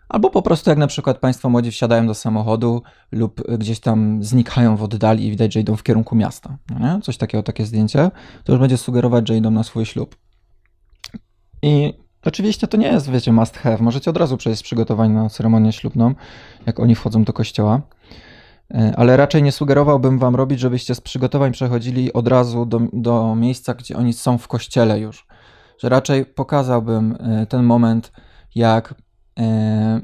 Albo 0.10 0.30
po 0.30 0.42
prostu 0.42 0.70
jak 0.70 0.80
na 0.80 0.88
przykład 0.88 1.18
Państwo 1.18 1.50
młodzi 1.50 1.72
wsiadają 1.72 2.08
do 2.08 2.14
samochodu 2.14 2.84
lub 3.12 3.58
gdzieś 3.58 3.80
tam 3.80 4.24
znikają 4.24 4.78
w 4.78 4.84
oddali 4.84 5.26
i 5.26 5.32
widać, 5.32 5.54
że 5.54 5.60
idą 5.60 5.76
w 5.76 5.84
kierunku 5.84 6.16
miasta. 6.16 6.58
No 6.70 6.80
nie? 6.80 7.02
Coś 7.02 7.18
takiego, 7.18 7.44
takie 7.44 7.66
zdjęcie, 7.66 8.12
to 8.44 8.52
już 8.52 8.62
będzie 8.62 8.78
sugerować, 8.78 9.28
że 9.28 9.38
idą 9.38 9.52
na 9.52 9.64
swój 9.64 9.86
ślub. 9.86 10.16
I 11.62 11.94
Oczywiście 12.26 12.68
to 12.68 12.78
nie 12.78 12.88
jest, 12.88 13.12
wiecie, 13.12 13.32
must 13.32 13.58
have. 13.58 13.78
Możecie 13.80 14.10
od 14.10 14.18
razu 14.18 14.38
przejść 14.38 14.60
z 14.60 14.64
przygotowań 14.64 15.12
na 15.12 15.30
ceremonię 15.30 15.74
ślubną, 15.74 16.16
jak 16.66 16.80
oni 16.80 16.96
wchodzą 16.96 17.24
do 17.24 17.34
kościoła. 17.34 17.82
E, 18.74 18.94
ale 18.98 19.18
raczej 19.18 19.44
nie 19.44 19.52
sugerowałbym 19.52 20.20
wam 20.20 20.36
robić, 20.36 20.60
żebyście 20.60 20.96
z 20.96 21.02
przygotowań 21.02 21.52
przechodzili 21.52 22.14
od 22.14 22.28
razu 22.28 22.66
do, 22.66 22.82
do 22.94 23.36
miejsca, 23.36 23.74
gdzie 23.74 23.98
oni 23.98 24.14
są 24.14 24.38
w 24.38 24.48
kościele 24.48 25.00
już. 25.00 25.28
Że 25.78 25.90
raczej 25.90 26.26
pokazałbym 26.26 27.18
e, 27.20 27.46
ten 27.46 27.64
moment, 27.64 28.12
jak 28.56 28.96
e, 29.40 30.02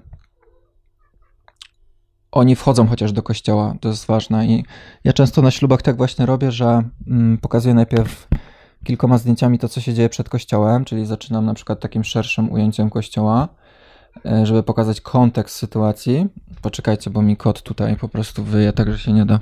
oni 2.31 2.55
wchodzą 2.55 2.87
chociaż 2.87 3.11
do 3.11 3.23
kościoła. 3.23 3.75
To 3.81 3.89
jest 3.89 4.05
ważne. 4.05 4.47
I 4.47 4.65
ja 5.03 5.13
często 5.13 5.41
na 5.41 5.51
ślubach 5.51 5.81
tak 5.81 5.97
właśnie 5.97 6.25
robię, 6.25 6.51
że 6.51 6.83
mm, 7.07 7.37
pokazuję 7.37 7.73
najpierw 7.73 8.27
kilkoma 8.87 9.17
zdjęciami 9.17 9.59
to, 9.59 9.69
co 9.69 9.81
się 9.81 9.93
dzieje 9.93 10.09
przed 10.09 10.29
kościołem, 10.29 10.85
czyli 10.85 11.05
zaczynam 11.05 11.45
na 11.45 11.53
przykład 11.53 11.79
takim 11.79 12.03
szerszym 12.03 12.51
ujęciem 12.51 12.89
kościoła, 12.89 13.47
e, 14.25 14.45
żeby 14.45 14.63
pokazać 14.63 15.01
kontekst 15.01 15.55
sytuacji. 15.55 16.27
Poczekajcie, 16.61 17.09
bo 17.09 17.21
mi 17.21 17.37
kot 17.37 17.61
tutaj 17.61 17.95
po 17.95 18.09
prostu 18.09 18.43
wyje, 18.43 18.73
tak 18.73 18.91
że 18.91 18.99
się 18.99 19.13
nie 19.13 19.25
da. 19.25 19.39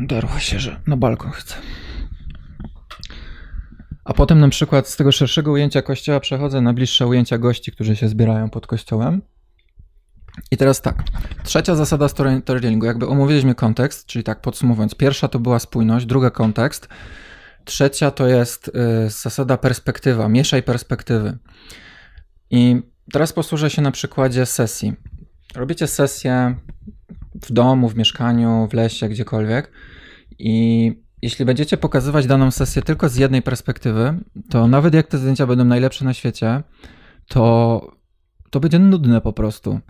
Darła 0.00 0.40
się, 0.40 0.58
że 0.58 0.80
na 0.86 0.96
balkon 0.96 1.30
chcę. 1.30 1.54
A 4.04 4.14
potem 4.14 4.40
na 4.40 4.48
przykład 4.48 4.88
z 4.88 4.96
tego 4.96 5.12
szerszego 5.12 5.52
ujęcia 5.52 5.82
kościoła 5.82 6.20
przechodzę 6.20 6.60
na 6.60 6.72
bliższe 6.72 7.06
ujęcia 7.06 7.38
gości, 7.38 7.72
którzy 7.72 7.96
się 7.96 8.08
zbierają 8.08 8.50
pod 8.50 8.66
kościołem. 8.66 9.22
I 10.50 10.56
teraz 10.56 10.82
tak, 10.82 11.02
trzecia 11.44 11.74
zasada 11.74 12.08
storytellingu, 12.08 12.86
jakby 12.86 13.08
omówiliśmy 13.08 13.54
kontekst, 13.54 14.06
czyli 14.06 14.24
tak 14.24 14.40
podsumowując, 14.40 14.94
pierwsza 14.94 15.28
to 15.28 15.38
była 15.38 15.58
spójność, 15.58 16.06
druga 16.06 16.30
kontekst, 16.30 16.88
trzecia 17.64 18.10
to 18.10 18.26
jest 18.26 18.68
y, 18.68 19.10
zasada 19.10 19.56
perspektywa, 19.56 20.28
mieszaj 20.28 20.62
perspektywy. 20.62 21.38
I 22.50 22.82
teraz 23.12 23.32
posłużę 23.32 23.70
się 23.70 23.82
na 23.82 23.90
przykładzie 23.90 24.46
sesji. 24.46 24.92
Robicie 25.54 25.86
sesję, 25.86 26.54
w 27.42 27.52
domu, 27.52 27.88
w 27.88 27.96
mieszkaniu, 27.96 28.68
w 28.70 28.74
lesie, 28.74 29.08
gdziekolwiek. 29.08 29.72
I 30.38 30.92
jeśli 31.22 31.44
będziecie 31.44 31.76
pokazywać 31.76 32.26
daną 32.26 32.50
sesję 32.50 32.82
tylko 32.82 33.08
z 33.08 33.16
jednej 33.16 33.42
perspektywy, 33.42 34.18
to 34.50 34.68
nawet 34.68 34.94
jak 34.94 35.06
te 35.06 35.18
zdjęcia 35.18 35.46
będą 35.46 35.64
najlepsze 35.64 36.04
na 36.04 36.14
świecie, 36.14 36.62
to, 37.28 37.90
to 38.50 38.60
będzie 38.60 38.78
nudne 38.78 39.20
po 39.20 39.32
prostu. 39.32 39.80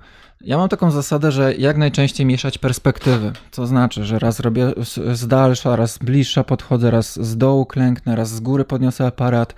Ja 0.40 0.56
mam 0.56 0.68
taką 0.68 0.90
zasadę, 0.90 1.32
że 1.32 1.54
jak 1.54 1.76
najczęściej 1.76 2.26
mieszać 2.26 2.58
perspektywy. 2.58 3.32
To 3.50 3.66
znaczy, 3.66 4.04
że 4.04 4.18
raz 4.18 4.40
robię 4.40 4.72
z 5.12 5.26
dalsza, 5.26 5.76
raz 5.76 5.98
bliższa 5.98 6.44
podchodzę, 6.44 6.90
raz 6.90 7.26
z 7.26 7.36
dołu 7.36 7.66
klęknę, 7.66 8.16
raz 8.16 8.30
z 8.30 8.40
góry 8.40 8.64
podniosę 8.64 9.06
aparat 9.06 9.54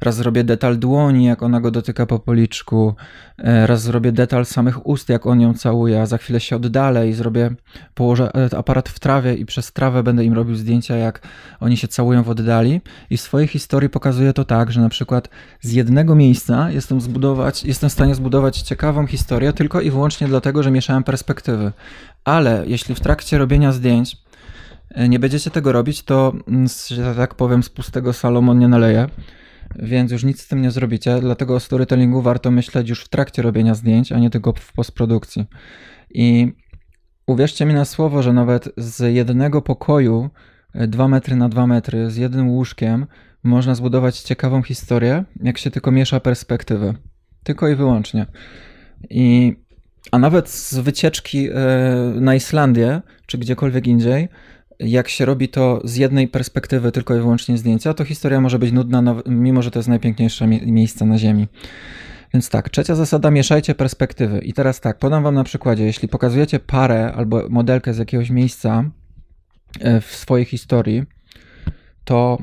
raz 0.00 0.16
zrobię 0.16 0.44
detal 0.44 0.78
dłoni, 0.78 1.24
jak 1.24 1.42
ona 1.42 1.60
go 1.60 1.70
dotyka 1.70 2.06
po 2.06 2.18
policzku, 2.18 2.94
e, 3.38 3.66
raz 3.66 3.82
zrobię 3.82 4.12
detal 4.12 4.46
samych 4.46 4.86
ust, 4.86 5.08
jak 5.08 5.26
on 5.26 5.40
ją 5.40 5.54
całuje, 5.54 6.02
a 6.02 6.06
za 6.06 6.18
chwilę 6.18 6.40
się 6.40 6.56
oddalę 6.56 7.08
i 7.08 7.12
zrobię, 7.12 7.50
położę 7.94 8.30
e, 8.34 8.58
aparat 8.58 8.88
w 8.88 8.98
trawie 8.98 9.34
i 9.34 9.46
przez 9.46 9.72
trawę 9.72 10.02
będę 10.02 10.24
im 10.24 10.32
robił 10.32 10.54
zdjęcia, 10.54 10.96
jak 10.96 11.28
oni 11.60 11.76
się 11.76 11.88
całują 11.88 12.22
w 12.22 12.30
oddali. 12.30 12.80
I 13.10 13.16
w 13.16 13.20
swojej 13.20 13.48
historii 13.48 13.88
pokazuję 13.88 14.32
to 14.32 14.44
tak, 14.44 14.72
że 14.72 14.80
na 14.80 14.88
przykład 14.88 15.28
z 15.60 15.72
jednego 15.72 16.14
miejsca 16.14 16.70
jestem, 16.70 17.00
zbudować, 17.00 17.64
jestem 17.64 17.90
w 17.90 17.92
stanie 17.92 18.14
zbudować 18.14 18.60
ciekawą 18.60 19.06
historię 19.06 19.52
tylko 19.52 19.80
i 19.80 19.90
wyłącznie 19.90 20.26
dlatego, 20.26 20.62
że 20.62 20.70
mieszałem 20.70 21.04
perspektywy. 21.04 21.72
Ale 22.24 22.64
jeśli 22.66 22.94
w 22.94 23.00
trakcie 23.00 23.38
robienia 23.38 23.72
zdjęć 23.72 24.16
e, 24.90 25.08
nie 25.08 25.18
będziecie 25.18 25.50
tego 25.50 25.72
robić, 25.72 26.02
to, 26.02 26.32
mm, 26.48 26.66
że 26.88 27.14
tak 27.14 27.34
powiem, 27.34 27.62
z 27.62 27.68
pustego 27.68 28.12
Salomon 28.12 28.58
nie 28.58 28.68
naleje 28.68 29.06
więc 29.78 30.12
już 30.12 30.24
nic 30.24 30.40
z 30.40 30.48
tym 30.48 30.62
nie 30.62 30.70
zrobicie. 30.70 31.20
Dlatego 31.20 31.54
o 31.54 31.60
storytellingu 31.60 32.22
warto 32.22 32.50
myśleć 32.50 32.88
już 32.88 33.04
w 33.04 33.08
trakcie 33.08 33.42
robienia 33.42 33.74
zdjęć, 33.74 34.12
a 34.12 34.18
nie 34.18 34.30
tylko 34.30 34.52
w 34.52 34.72
postprodukcji. 34.72 35.46
I 36.10 36.52
uwierzcie 37.26 37.66
mi 37.66 37.74
na 37.74 37.84
słowo, 37.84 38.22
że 38.22 38.32
nawet 38.32 38.68
z 38.76 39.14
jednego 39.14 39.62
pokoju, 39.62 40.30
2 40.74 41.08
metry 41.08 41.36
na 41.36 41.48
2 41.48 41.66
metry, 41.66 42.10
z 42.10 42.16
jednym 42.16 42.48
łóżkiem, 42.48 43.06
można 43.42 43.74
zbudować 43.74 44.20
ciekawą 44.20 44.62
historię, 44.62 45.24
jak 45.42 45.58
się 45.58 45.70
tylko 45.70 45.90
miesza 45.90 46.20
perspektywy. 46.20 46.94
Tylko 47.42 47.68
i 47.68 47.74
wyłącznie. 47.74 48.26
I, 49.10 49.56
a 50.10 50.18
nawet 50.18 50.48
z 50.48 50.74
wycieczki 50.78 51.48
e, 51.48 51.54
na 52.20 52.34
Islandię, 52.34 53.02
czy 53.26 53.38
gdziekolwiek 53.38 53.86
indziej, 53.86 54.28
jak 54.80 55.08
się 55.08 55.24
robi 55.24 55.48
to 55.48 55.80
z 55.84 55.96
jednej 55.96 56.28
perspektywy 56.28 56.92
tylko 56.92 57.16
i 57.16 57.18
wyłącznie 57.18 57.58
zdjęcia, 57.58 57.94
to 57.94 58.04
historia 58.04 58.40
może 58.40 58.58
być 58.58 58.72
nudna, 58.72 59.22
mimo 59.26 59.62
że 59.62 59.70
to 59.70 59.78
jest 59.78 59.88
najpiękniejsze 59.88 60.46
miejsce 60.46 61.06
na 61.06 61.18
Ziemi. 61.18 61.48
Więc 62.34 62.48
tak, 62.50 62.70
trzecia 62.70 62.94
zasada, 62.94 63.30
mieszajcie 63.30 63.74
perspektywy. 63.74 64.38
I 64.38 64.52
teraz 64.52 64.80
tak, 64.80 64.98
podam 64.98 65.22
wam 65.22 65.34
na 65.34 65.44
przykładzie, 65.44 65.84
jeśli 65.84 66.08
pokazujecie 66.08 66.60
parę 66.60 67.12
albo 67.12 67.48
modelkę 67.48 67.94
z 67.94 67.98
jakiegoś 67.98 68.30
miejsca 68.30 68.90
e, 69.80 70.00
w 70.00 70.06
swojej 70.06 70.46
historii, 70.46 71.02
to 72.04 72.38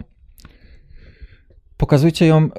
pokazujcie 1.77 2.25
ją 2.25 2.50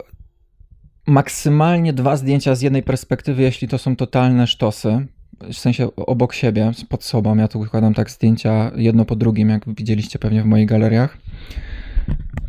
maksymalnie 1.06 1.92
dwa 1.92 2.16
zdjęcia 2.16 2.54
z 2.54 2.62
jednej 2.62 2.82
perspektywy, 2.82 3.42
jeśli 3.42 3.68
to 3.68 3.78
są 3.78 3.96
totalne 3.96 4.46
sztosy, 4.46 5.06
w 5.40 5.56
sensie 5.56 5.96
obok 5.96 6.34
siebie, 6.34 6.72
pod 6.88 7.04
sobą. 7.04 7.36
Ja 7.36 7.48
tu 7.48 7.60
układam 7.60 7.94
tak 7.94 8.10
zdjęcia 8.10 8.70
jedno 8.76 9.04
po 9.04 9.16
drugim, 9.16 9.48
jak 9.48 9.74
widzieliście 9.74 10.18
pewnie 10.18 10.42
w 10.42 10.46
moich 10.46 10.66
galeriach. 10.66 11.18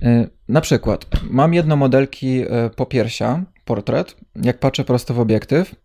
Y, 0.03 0.29
na 0.47 0.61
przykład 0.61 1.05
mam 1.29 1.53
jedno 1.53 1.75
modelki 1.75 2.41
y, 2.41 2.47
popiersia, 2.75 3.43
portret. 3.65 4.15
Jak 4.35 4.59
patrzę 4.59 4.83
prosto 4.83 5.13
w 5.13 5.19
obiektyw, 5.19 5.75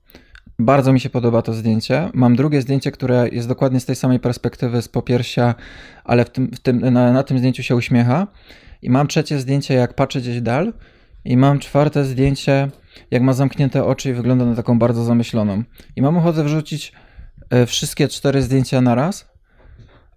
bardzo 0.59 0.93
mi 0.93 1.01
się 1.01 1.11
podoba 1.11 1.43
to 1.43 1.55
zdjęcie. 1.55 2.11
Mam 2.15 2.37
drugie 2.37 2.63
zdjęcie, 2.63 2.91
które 2.91 3.29
jest 3.33 3.49
dokładnie 3.49 3.81
z 3.81 3.87
tej 3.87 3.97
samej 3.97 4.21
perspektywy 4.21 4.83
z 4.83 4.89
popiersia, 4.89 5.55
ale 6.05 6.25
w 6.25 6.31
tym, 6.31 6.51
w 6.51 6.61
tym, 6.61 6.81
na, 6.81 7.13
na 7.13 7.23
tym 7.23 7.39
zdjęciu 7.39 7.63
się 7.63 7.77
uśmiecha. 7.77 8.27
I 8.83 8.91
mam 8.91 9.07
trzecie 9.07 9.39
zdjęcie, 9.39 9.75
jak 9.75 9.95
patrzę 9.95 10.21
gdzieś 10.21 10.41
dal. 10.41 10.73
I 11.25 11.37
mam 11.37 11.59
czwarte 11.59 12.05
zdjęcie, 12.05 12.69
jak 13.11 13.23
ma 13.23 13.33
zamknięte 13.33 13.85
oczy 13.85 14.11
i 14.11 14.13
wygląda 14.13 14.45
na 14.45 14.55
taką 14.55 14.79
bardzo 14.79 15.05
zamyśloną. 15.05 15.63
I 15.97 16.03
mam 16.03 16.17
ochotę 16.17 16.45
wrzucić 16.45 16.93
e, 17.51 17.67
wszystkie 17.67 18.09
cztery 18.09 18.43
zdjęcia 18.43 18.81
na 18.81 18.95
raz, 18.95 19.29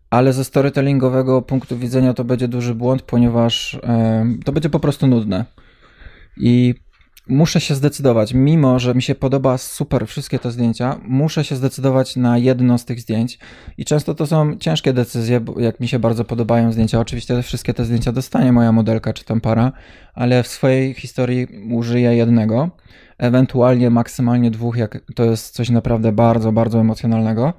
ale 0.09 0.33
ze 0.33 0.43
storytellingowego 0.43 1.41
punktu 1.41 1.77
widzenia 1.77 2.13
to 2.13 2.23
będzie 2.23 2.47
duży 2.47 2.75
błąd, 2.75 3.01
ponieważ 3.01 3.79
to 4.45 4.51
będzie 4.51 4.69
po 4.69 4.79
prostu 4.79 5.07
nudne. 5.07 5.45
I 6.37 6.75
muszę 7.29 7.61
się 7.61 7.75
zdecydować, 7.75 8.33
mimo 8.33 8.79
że 8.79 8.95
mi 8.95 9.01
się 9.01 9.15
podoba 9.15 9.57
super 9.57 10.07
wszystkie 10.07 10.39
te 10.39 10.51
zdjęcia, 10.51 10.99
muszę 11.03 11.43
się 11.43 11.55
zdecydować 11.55 12.15
na 12.15 12.37
jedno 12.37 12.77
z 12.77 12.85
tych 12.85 12.99
zdjęć. 12.99 13.39
I 13.77 13.85
często 13.85 14.15
to 14.15 14.27
są 14.27 14.57
ciężkie 14.57 14.93
decyzje, 14.93 15.39
bo 15.39 15.59
jak 15.59 15.79
mi 15.79 15.87
się 15.87 15.99
bardzo 15.99 16.23
podobają 16.23 16.71
zdjęcia. 16.71 16.99
Oczywiście 16.99 17.41
wszystkie 17.43 17.73
te 17.73 17.85
zdjęcia 17.85 18.11
dostanie 18.11 18.51
moja 18.51 18.71
modelka 18.71 19.13
czy 19.13 19.25
tam 19.25 19.41
para, 19.41 19.71
ale 20.13 20.43
w 20.43 20.47
swojej 20.47 20.93
historii 20.93 21.47
użyję 21.71 22.15
jednego, 22.15 22.69
ewentualnie 23.17 23.89
maksymalnie 23.89 24.51
dwóch, 24.51 24.77
jak 24.77 25.01
to 25.15 25.25
jest 25.25 25.55
coś 25.55 25.69
naprawdę 25.69 26.11
bardzo, 26.11 26.51
bardzo 26.51 26.79
emocjonalnego. 26.79 27.53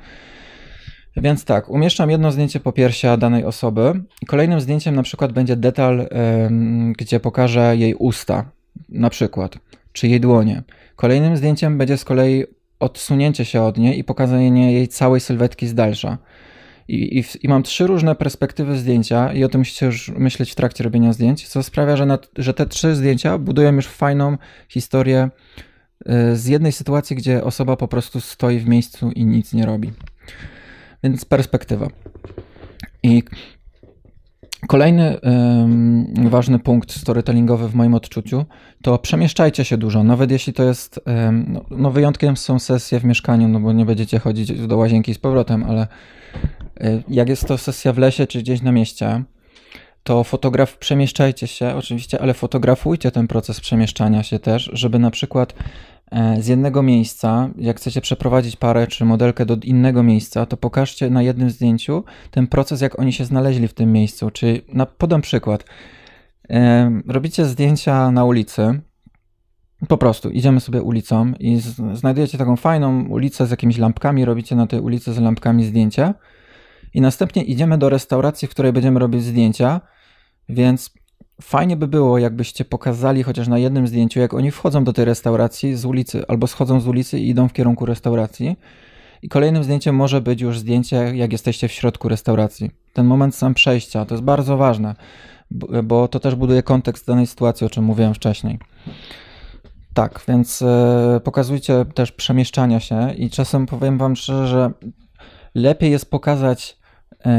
Więc 1.16 1.44
tak, 1.44 1.70
umieszczam 1.70 2.10
jedno 2.10 2.32
zdjęcie 2.32 2.60
popiersia 2.60 3.16
danej 3.16 3.44
osoby 3.44 3.92
i 4.22 4.26
kolejnym 4.26 4.60
zdjęciem 4.60 4.94
na 4.94 5.02
przykład 5.02 5.32
będzie 5.32 5.56
detal, 5.56 6.08
gdzie 6.98 7.20
pokażę 7.20 7.76
jej 7.76 7.94
usta 7.94 8.57
na 8.88 9.10
przykład, 9.10 9.58
czy 9.92 10.08
jej 10.08 10.20
dłonie. 10.20 10.62
Kolejnym 10.96 11.36
zdjęciem 11.36 11.78
będzie 11.78 11.96
z 11.96 12.04
kolei 12.04 12.44
odsunięcie 12.80 13.44
się 13.44 13.62
od 13.62 13.78
niej 13.78 13.98
i 13.98 14.04
pokazanie 14.04 14.72
jej 14.72 14.88
całej 14.88 15.20
sylwetki 15.20 15.66
z 15.66 15.74
dalsza. 15.74 16.18
I, 16.88 17.18
i, 17.18 17.24
I, 17.42 17.48
mam 17.48 17.62
trzy 17.62 17.86
różne 17.86 18.14
perspektywy 18.14 18.78
zdjęcia, 18.78 19.32
i 19.32 19.44
o 19.44 19.48
tym 19.48 19.60
musicie 19.60 19.86
już 19.86 20.08
myśleć 20.08 20.52
w 20.52 20.54
trakcie 20.54 20.84
robienia 20.84 21.12
zdjęć, 21.12 21.48
co 21.48 21.62
sprawia, 21.62 21.96
że, 21.96 22.06
na, 22.06 22.18
że 22.36 22.54
te 22.54 22.66
trzy 22.66 22.94
zdjęcia 22.94 23.38
budują 23.38 23.74
już 23.74 23.86
fajną 23.86 24.36
historię 24.68 25.30
y, 26.00 26.36
z 26.36 26.46
jednej 26.46 26.72
sytuacji, 26.72 27.16
gdzie 27.16 27.44
osoba 27.44 27.76
po 27.76 27.88
prostu 27.88 28.20
stoi 28.20 28.58
w 28.58 28.68
miejscu 28.68 29.10
i 29.10 29.24
nic 29.24 29.52
nie 29.52 29.66
robi. 29.66 29.92
Więc 31.04 31.24
perspektywa. 31.24 31.88
I 33.02 33.22
Kolejny 34.66 35.20
um, 35.22 36.30
ważny 36.30 36.58
punkt 36.58 36.92
storytellingowy 36.92 37.68
w 37.68 37.74
moim 37.74 37.94
odczuciu 37.94 38.44
to 38.82 38.98
przemieszczajcie 38.98 39.64
się 39.64 39.76
dużo, 39.76 40.04
nawet 40.04 40.30
jeśli 40.30 40.52
to 40.52 40.62
jest, 40.62 41.00
um, 41.06 41.44
no, 41.48 41.64
no, 41.70 41.90
wyjątkiem 41.90 42.36
są 42.36 42.58
sesje 42.58 43.00
w 43.00 43.04
mieszkaniu, 43.04 43.48
no 43.48 43.60
bo 43.60 43.72
nie 43.72 43.84
będziecie 43.84 44.18
chodzić 44.18 44.66
do 44.66 44.76
łazienki 44.76 45.14
z 45.14 45.18
powrotem, 45.18 45.64
ale 45.64 45.86
y, 46.80 47.02
jak 47.08 47.28
jest 47.28 47.48
to 47.48 47.58
sesja 47.58 47.92
w 47.92 47.98
lesie 47.98 48.26
czy 48.26 48.38
gdzieś 48.38 48.62
na 48.62 48.72
mieście, 48.72 49.22
to 50.02 50.24
fotograf, 50.24 50.78
przemieszczajcie 50.78 51.46
się 51.46 51.74
oczywiście, 51.74 52.20
ale 52.20 52.34
fotografujcie 52.34 53.10
ten 53.10 53.28
proces 53.28 53.60
przemieszczania 53.60 54.22
się 54.22 54.38
też, 54.38 54.70
żeby 54.72 54.98
na 54.98 55.10
przykład 55.10 55.54
z 56.40 56.46
jednego 56.46 56.82
miejsca, 56.82 57.50
jak 57.56 57.76
chcecie 57.76 58.00
przeprowadzić 58.00 58.56
parę 58.56 58.86
czy 58.86 59.04
modelkę 59.04 59.46
do 59.46 59.56
innego 59.62 60.02
miejsca, 60.02 60.46
to 60.46 60.56
pokażcie 60.56 61.10
na 61.10 61.22
jednym 61.22 61.50
zdjęciu 61.50 62.04
ten 62.30 62.46
proces, 62.46 62.80
jak 62.80 62.98
oni 62.98 63.12
się 63.12 63.24
znaleźli 63.24 63.68
w 63.68 63.74
tym 63.74 63.92
miejscu. 63.92 64.30
Czy 64.30 64.62
na, 64.72 64.86
podam 64.86 65.20
przykład. 65.20 65.64
E, 66.50 66.90
robicie 67.06 67.44
zdjęcia 67.44 68.10
na 68.10 68.24
ulicy. 68.24 68.80
Po 69.88 69.98
prostu 69.98 70.30
idziemy 70.30 70.60
sobie 70.60 70.82
ulicą 70.82 71.32
i 71.40 71.60
znajdujecie 71.92 72.38
taką 72.38 72.56
fajną 72.56 73.08
ulicę 73.08 73.46
z 73.46 73.50
jakimiś 73.50 73.78
lampkami, 73.78 74.24
robicie 74.24 74.56
na 74.56 74.66
tej 74.66 74.80
ulicy 74.80 75.12
z 75.12 75.18
lampkami 75.18 75.64
zdjęcia. 75.64 76.14
I 76.94 77.00
następnie 77.00 77.42
idziemy 77.42 77.78
do 77.78 77.88
restauracji, 77.88 78.48
w 78.48 78.50
której 78.50 78.72
będziemy 78.72 79.00
robić 79.00 79.22
zdjęcia. 79.22 79.80
Więc 80.48 80.90
Fajnie 81.42 81.76
by 81.76 81.88
było, 81.88 82.18
jakbyście 82.18 82.64
pokazali 82.64 83.22
chociaż 83.22 83.48
na 83.48 83.58
jednym 83.58 83.86
zdjęciu, 83.86 84.20
jak 84.20 84.34
oni 84.34 84.50
wchodzą 84.50 84.84
do 84.84 84.92
tej 84.92 85.04
restauracji 85.04 85.76
z 85.76 85.84
ulicy, 85.84 86.26
albo 86.28 86.46
schodzą 86.46 86.80
z 86.80 86.88
ulicy 86.88 87.18
i 87.18 87.28
idą 87.28 87.48
w 87.48 87.52
kierunku 87.52 87.86
restauracji. 87.86 88.56
I 89.22 89.28
kolejnym 89.28 89.64
zdjęciem 89.64 89.96
może 89.96 90.20
być 90.20 90.40
już 90.40 90.58
zdjęcie, 90.58 90.96
jak 90.96 91.32
jesteście 91.32 91.68
w 91.68 91.72
środku 91.72 92.08
restauracji. 92.08 92.70
Ten 92.92 93.06
moment 93.06 93.34
sam 93.34 93.54
przejścia 93.54 94.04
to 94.04 94.14
jest 94.14 94.24
bardzo 94.24 94.56
ważne, 94.56 94.94
bo 95.84 96.08
to 96.08 96.20
też 96.20 96.34
buduje 96.34 96.62
kontekst 96.62 97.06
danej 97.06 97.26
sytuacji, 97.26 97.66
o 97.66 97.70
czym 97.70 97.84
mówiłem 97.84 98.14
wcześniej. 98.14 98.58
Tak, 99.94 100.20
więc 100.28 100.62
e, 100.62 101.20
pokazujcie 101.24 101.84
też 101.94 102.12
przemieszczania 102.12 102.80
się 102.80 103.14
i 103.14 103.30
czasem 103.30 103.66
powiem 103.66 103.98
Wam 103.98 104.16
szczerze, 104.16 104.48
że 104.48 104.70
lepiej 105.54 105.90
jest 105.90 106.10
pokazać 106.10 106.77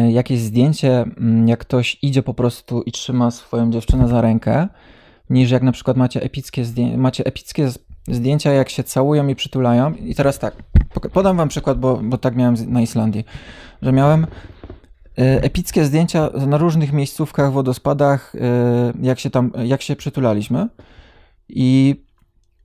jakieś 0.10 0.40
zdjęcie, 0.40 1.02
mm, 1.02 1.48
jak 1.48 1.60
ktoś 1.60 1.98
idzie 2.02 2.24
po 2.24 2.34
prostu 2.34 2.82
i 2.82 2.92
trzyma 2.92 3.32
swoją 3.32 3.72
dziewczynę 3.72 4.08
za 4.08 4.22
rękę, 4.22 4.68
niż 5.30 5.52
jak 5.52 5.64
na 5.64 5.72
przykład 5.72 5.98
macie 5.98 6.22
epickie, 6.22 6.66
zdję 6.66 6.98
macie 6.98 7.26
epickie 7.26 7.70
zdjęcia, 8.08 8.52
jak 8.52 8.70
się 8.70 8.84
całują 8.84 9.28
i 9.28 9.36
przytulają. 9.36 9.94
I 9.94 10.16
teraz 10.16 10.40
tak, 10.40 10.56
podam 11.14 11.38
wam 11.38 11.50
przykład, 11.50 11.80
bo, 11.80 12.00
bo 12.04 12.18
tak 12.18 12.36
miałem 12.36 12.56
na 12.68 12.82
Islandii, 12.82 13.26
że 13.82 13.92
miałem 13.92 14.28
e, 15.18 15.44
epickie 15.44 15.86
zdjęcia 15.86 16.30
na 16.48 16.58
różnych 16.58 16.94
miejscówkach, 16.94 17.52
wodospadach, 17.52 18.36
e, 18.36 18.94
jak 19.02 19.20
się 19.20 19.30
tam, 19.30 19.52
jak 19.66 19.82
się 19.82 19.96
przytulaliśmy. 19.96 20.68
I 21.50 21.96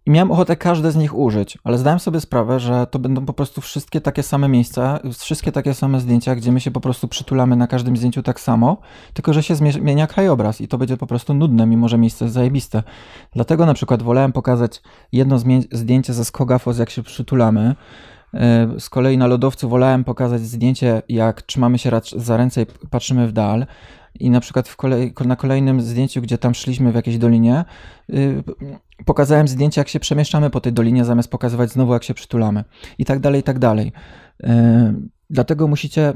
i 0.07 0.11
miałem 0.11 0.31
ochotę 0.31 0.57
każde 0.57 0.93
z 0.93 0.97
nich 0.97 1.19
użyć, 1.19 1.59
ale 1.65 1.79
zdałem 1.79 1.99
sobie 1.99 2.21
sprawę, 2.21 2.61
że 2.61 2.87
to 2.87 2.99
będą 2.99 3.27
po 3.27 3.33
prostu 3.33 3.61
wszystkie 3.61 4.01
takie 4.01 4.23
same 4.23 4.49
miejsca, 4.49 4.99
wszystkie 5.19 5.53
takie 5.53 5.75
same 5.75 6.01
zdjęcia, 6.01 6.35
gdzie 6.35 6.53
my 6.53 6.61
się 6.61 6.71
po 6.71 6.81
prostu 6.81 7.09
przytulamy 7.09 7.57
na 7.57 7.67
każdym 7.67 7.97
zdjęciu 7.97 8.23
tak 8.23 8.41
samo, 8.41 8.77
tylko 9.15 9.33
że 9.33 9.43
się 9.43 9.55
zmienia 9.55 10.07
krajobraz 10.07 10.61
i 10.61 10.69
to 10.69 10.79
będzie 10.79 10.97
po 10.97 11.07
prostu 11.07 11.35
nudne, 11.35 11.67
mimo 11.67 11.89
że 11.89 11.99
miejsce 11.99 12.25
jest 12.25 12.35
zajebiste. 12.35 12.83
Dlatego 13.33 13.67
na 13.67 13.75
przykład 13.75 14.03
wolałem 14.03 14.33
pokazać 14.33 14.83
jedno 15.13 15.39
zdjęcie 15.73 16.13
ze 16.13 16.25
Skogafos, 16.25 16.79
jak 16.79 16.91
się 16.91 17.03
przytulamy. 17.03 17.75
E, 18.35 18.69
z 18.81 18.91
kolei 18.91 19.19
na 19.19 19.27
lodowcu 19.27 19.69
wolałem 19.69 20.05
pokazać 20.05 20.41
zdjęcie, 20.41 21.03
jak 21.09 21.43
trzymamy 21.43 21.79
się 21.79 21.91
za 22.17 22.37
ręce 22.37 22.63
i 22.63 22.67
patrzymy 22.91 23.29
w 23.29 23.33
dal 23.33 23.67
i 24.21 24.31
na 24.31 24.41
przykład 24.41 24.69
w 24.69 24.77
kolej, 24.77 25.15
na 25.25 25.37
kolejnym 25.37 25.81
zdjęciu, 25.81 26.23
gdzie 26.23 26.39
tam 26.39 26.55
szliśmy 26.55 26.93
w 26.93 26.95
jakiejś 26.95 27.19
dolinie, 27.19 27.65
yy, 28.09 28.45
pokazałem 29.05 29.49
zdjęcie, 29.49 29.81
jak 29.81 29.89
się 29.89 30.01
przemieszczamy 30.01 30.51
po 30.51 30.61
tej 30.61 30.73
dolinie, 30.73 31.05
zamiast 31.05 31.31
pokazywać 31.31 31.71
znowu, 31.71 31.93
jak 31.93 32.05
się 32.05 32.15
przytulamy. 32.15 32.65
I 32.99 33.05
tak 33.05 33.21
dalej, 33.21 33.41
i 33.41 33.45
tak 33.45 33.59
dalej. 33.59 33.93
Yy, 34.41 34.49
dlatego 35.31 35.69
musicie 35.69 36.15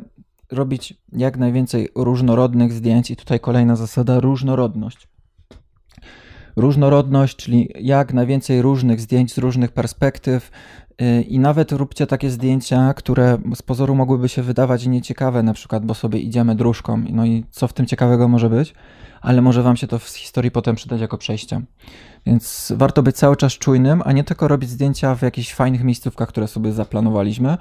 robić 0.53 0.95
jak 1.13 1.37
najwięcej 1.37 1.89
różnorodnych 1.95 2.73
zdjęć 2.73 3.11
i 3.11 3.17
tutaj 3.17 3.41
kolejna 3.41 3.77
zasada, 3.77 4.21
różnorodność. 4.21 5.09
Różnorodność, 6.57 7.37
czyli 7.37 7.69
jak 7.81 8.15
najwięcej 8.15 8.63
różnych 8.63 9.01
zdjęć 9.01 9.35
z 9.35 9.39
różnych 9.39 9.73
perspektyw, 9.73 10.51
i 11.29 11.39
nawet 11.39 11.73
róbcie 11.73 12.07
takie 12.07 12.31
zdjęcia, 12.31 12.95
które 12.95 13.39
z 13.55 13.63
pozoru 13.63 13.95
mogłyby 13.95 14.29
się 14.29 14.43
wydawać 14.43 14.87
nieciekawe, 14.87 15.43
na 15.43 15.55
przykład, 15.55 15.87
bo 15.87 15.95
sobie 15.95 16.19
idziemy 16.19 16.55
dróżką, 16.55 17.03
no 17.11 17.27
i 17.27 17.45
co 17.51 17.69
w 17.69 17.73
tym 17.73 17.87
ciekawego 17.87 18.29
może 18.29 18.51
być, 18.51 18.75
ale 19.21 19.43
może 19.43 19.63
wam 19.63 19.77
się 19.77 19.87
to 19.87 19.99
w 19.99 20.09
historii 20.09 20.51
potem 20.51 20.77
przydać 20.77 21.01
jako 21.01 21.19
przejście. 21.19 21.61
Więc 22.27 22.73
warto 22.77 23.03
być 23.03 23.17
cały 23.17 23.37
czas 23.37 23.53
czujnym, 23.53 24.03
a 24.05 24.13
nie 24.13 24.25
tylko 24.25 24.49
robić 24.49 24.71
zdjęcia 24.71 25.15
w 25.15 25.23
jakichś 25.23 25.55
fajnych 25.55 25.85
miejscówkach, 25.85 26.29
które 26.29 26.49
sobie 26.49 26.73
zaplanowaliśmy, 26.73 27.57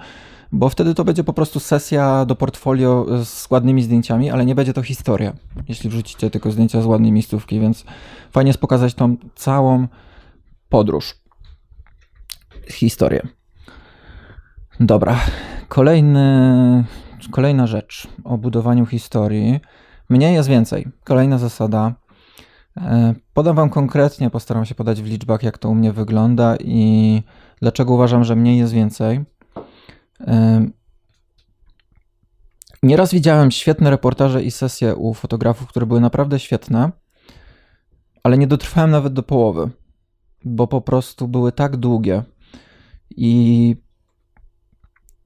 bo 0.52 0.70
wtedy 0.70 0.96
to 0.96 1.04
będzie 1.04 1.24
po 1.24 1.34
prostu 1.34 1.60
sesja 1.60 2.26
do 2.26 2.36
portfolio 2.36 3.06
z 3.26 3.52
ładnymi 3.52 3.84
zdjęciami, 3.84 4.30
ale 4.30 4.46
nie 4.46 4.56
będzie 4.56 4.74
to 4.74 4.84
historia, 4.84 5.34
jeśli 5.68 5.90
wrzucicie 5.90 6.30
tylko 6.30 6.52
zdjęcia 6.52 6.82
z 6.82 6.86
ładnej 6.86 7.12
miejscówki, 7.12 7.60
więc 7.60 7.86
fajnie 8.32 8.50
jest 8.50 8.60
pokazać 8.60 8.94
tą 8.94 9.16
całą 9.36 9.88
podróż 10.70 11.27
historię. 12.72 13.28
Dobra, 14.80 15.20
kolejny, 15.68 16.86
kolejna 17.32 17.68
rzecz 17.68 18.08
o 18.24 18.38
budowaniu 18.38 18.86
historii. 18.86 19.60
Mniej 20.10 20.34
jest 20.34 20.50
więcej. 20.50 20.88
Kolejna 21.04 21.38
zasada. 21.38 21.94
E, 22.78 23.16
podam 23.34 23.56
Wam 23.56 23.70
konkretnie, 23.70 24.30
postaram 24.30 24.66
się 24.66 24.76
podać 24.76 25.02
w 25.02 25.06
liczbach, 25.06 25.44
jak 25.44 25.58
to 25.58 25.70
u 25.70 25.76
mnie 25.76 25.94
wygląda 25.94 26.56
i 26.60 27.22
dlaczego 27.62 27.94
uważam, 27.94 28.24
że 28.24 28.36
mniej 28.36 28.58
jest 28.58 28.74
więcej. 28.74 29.26
E, 30.28 30.66
nieraz 32.84 33.14
widziałem 33.14 33.52
świetne 33.52 33.90
reportaże 33.90 34.44
i 34.44 34.52
sesje 34.52 34.96
u 34.96 35.14
fotografów, 35.14 35.68
które 35.68 35.86
były 35.86 36.02
naprawdę 36.02 36.40
świetne, 36.40 36.92
ale 38.24 38.38
nie 38.38 38.48
dotrwałem 38.48 38.92
nawet 38.92 39.14
do 39.14 39.24
połowy, 39.24 39.70
bo 40.46 40.68
po 40.68 40.82
prostu 40.82 41.28
były 41.28 41.52
tak 41.52 41.78
długie 41.78 42.24
i 43.10 43.76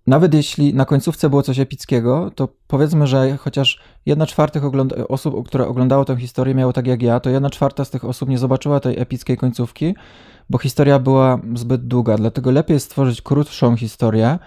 nawet 0.08 0.34
jeśli 0.34 0.74
na 0.74 0.86
końcówce 0.86 1.30
było 1.30 1.42
coś 1.42 1.60
epickiego, 1.60 2.32
to 2.36 2.48
powiedzmy, 2.68 3.08
że 3.08 3.38
chociaż 3.38 3.80
jedna 4.06 4.26
czwarta 4.26 4.60
osób, 5.08 5.48
które 5.48 5.68
oglądało 5.68 6.06
tę 6.06 6.18
historię, 6.18 6.56
miało 6.56 6.74
tak 6.74 6.88
jak 6.88 7.02
ja, 7.02 7.20
to 7.20 7.30
jedna 7.30 7.50
czwarta 7.50 7.86
z 7.86 7.90
tych 7.90 8.06
osób 8.06 8.30
nie 8.30 8.38
zobaczyła 8.38 8.80
tej 8.80 9.00
epickiej 9.00 9.38
końcówki, 9.38 9.96
bo 10.50 10.58
historia 10.58 11.00
była 11.00 11.40
zbyt 11.56 11.88
długa. 11.88 12.18
Dlatego 12.18 12.52
lepiej 12.52 12.80
stworzyć 12.80 13.22
krótszą 13.22 13.76
historię, 13.76 14.40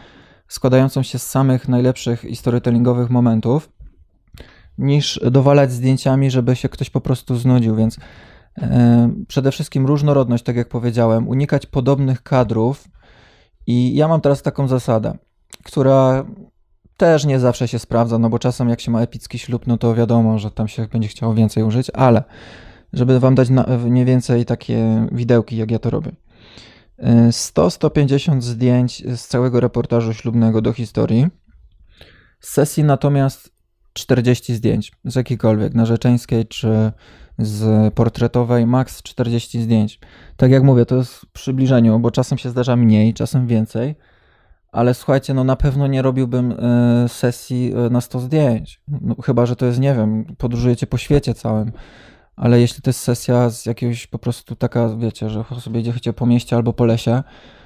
składającą 0.49 1.03
się 1.03 1.18
z 1.18 1.27
samych 1.27 1.68
najlepszych 1.68 2.25
storytellingowych 2.35 3.11
momentów, 3.11 3.68
niż 4.79 5.20
dowalać 5.31 5.73
zdjęciami, 5.73 6.31
żeby 6.31 6.57
się 6.57 6.68
ktoś 6.68 6.90
po 6.90 7.01
prostu 7.01 7.37
znudził. 7.37 7.77
Więc 7.77 7.99
yy, 8.57 8.66
przede 9.29 9.53
wszystkim 9.53 9.87
różnorodność, 9.87 10.44
tak 10.44 10.57
jak 10.57 10.68
powiedziałem, 10.68 11.29
unikać 11.29 11.66
podobnych 11.66 12.23
kadrów 12.23 12.88
i 13.66 13.94
ja 13.94 14.09
mam 14.09 14.20
teraz 14.20 14.42
taką 14.42 14.68
zasadę, 14.68 15.18
która 15.62 16.24
też 16.96 17.24
nie 17.24 17.40
zawsze 17.40 17.68
się 17.68 17.79
sprawdza, 17.79 18.18
no 18.18 18.31
bo 18.31 18.38
czasem 18.38 18.68
jak 18.68 18.81
się 18.81 18.90
ma 18.90 19.00
epicki 19.00 19.38
ślub, 19.38 19.66
no 19.66 19.79
to 19.79 19.94
wiadomo, 19.94 20.38
że 20.38 20.50
tam 20.50 20.68
się 20.68 20.87
będzie 20.87 21.09
chciało 21.09 21.35
więcej 21.35 21.62
użyć, 21.62 21.90
ale 21.94 22.24
żeby 22.92 23.20
wam 23.20 23.35
dać 23.35 23.48
mniej 23.85 24.05
więcej 24.05 24.44
takie 24.44 25.07
widełki, 25.12 25.57
jak 25.57 25.70
ja 25.70 25.79
to 25.79 25.90
robię. 25.90 26.12
100-150 27.29 28.40
zdjęć 28.40 29.03
z 29.16 29.27
całego 29.27 29.61
reportażu 29.61 30.12
ślubnego 30.12 30.62
do 30.62 30.72
historii. 30.72 31.27
Z 32.40 32.48
sesji 32.48 32.85
natomiast 32.85 33.50
40 33.92 34.55
zdjęć 34.55 34.92
z 35.05 35.14
jakiejkolwiek, 35.14 35.74
narzeczeńskiej 35.74 36.46
czy 36.46 36.92
z 37.38 37.94
portretowej, 37.94 38.66
maks 38.66 39.03
40 39.03 39.62
zdjęć. 39.62 40.01
Tak 40.37 40.51
jak 40.51 40.62
mówię, 40.62 40.87
to 40.87 40.97
jest 40.97 41.14
w 41.14 41.27
przybliżeniu, 41.27 41.99
bo 41.99 42.11
czasem 42.11 42.38
się 42.38 42.51
zdarza 42.51 42.77
mniej, 42.77 43.14
czasem 43.14 43.47
więcej, 43.47 43.94
ale 44.75 44.94
słuchajcie, 44.94 45.35
no 45.35 45.44
na 45.44 45.57
pewno 45.57 45.87
nie 45.87 46.03
robiłbym 46.03 46.53
y, 46.53 47.09
sesji 47.09 47.73
y, 47.87 47.90
na 47.90 48.01
100 48.01 48.20
zdjęć. 48.20 48.83
No, 48.88 49.14
chyba, 49.23 49.47
że 49.47 49.57
to 49.57 49.66
jest, 49.66 49.81
nie 49.81 49.94
wiem, 49.94 50.25
podróżujecie 50.38 50.87
po 50.87 50.99
świecie 50.99 51.35
całym. 51.35 51.73
Ale 52.37 52.61
jeśli 52.61 52.83
to 52.83 52.90
jest 52.90 53.01
sesja 53.01 53.51
z 53.51 53.66
jakiegoś 53.66 54.07
po 54.07 54.18
prostu 54.18 54.57
taka, 54.57 54.97
wiecie, 54.97 55.31
że 55.31 55.44
sobie 55.61 55.81
idziecie 55.81 56.12
po 56.12 56.27
mieście 56.27 56.57
albo 56.57 56.73
po 56.73 56.85
lesie, 56.85 57.23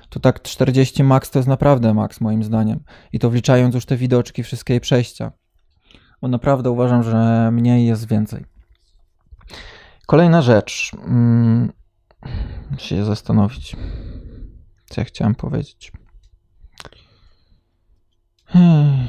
to 0.08 0.20
tak 0.20 0.42
40 0.42 1.04
max 1.04 1.30
to 1.30 1.38
jest 1.38 1.48
naprawdę 1.48 1.94
max 1.94 2.20
moim 2.20 2.44
zdaniem. 2.44 2.80
I 3.12 3.18
to 3.18 3.30
wliczając 3.30 3.74
już 3.74 3.86
te 3.86 3.96
widoczki, 3.96 4.42
wszystkie 4.42 4.80
przejścia. 4.80 5.32
Bo 6.22 6.28
naprawdę 6.28 6.70
uważam, 6.70 7.02
że 7.02 7.50
mniej 7.52 7.86
jest 7.86 8.08
więcej. 8.08 8.44
Kolejna 10.06 10.42
rzecz. 10.42 10.90
Hmm, 11.00 11.72
się 12.78 13.04
zastanowić, 13.04 13.76
co 14.90 15.00
ja 15.00 15.04
chciałem 15.04 15.34
powiedzieć. 15.34 15.92
Hmm. 18.46 19.08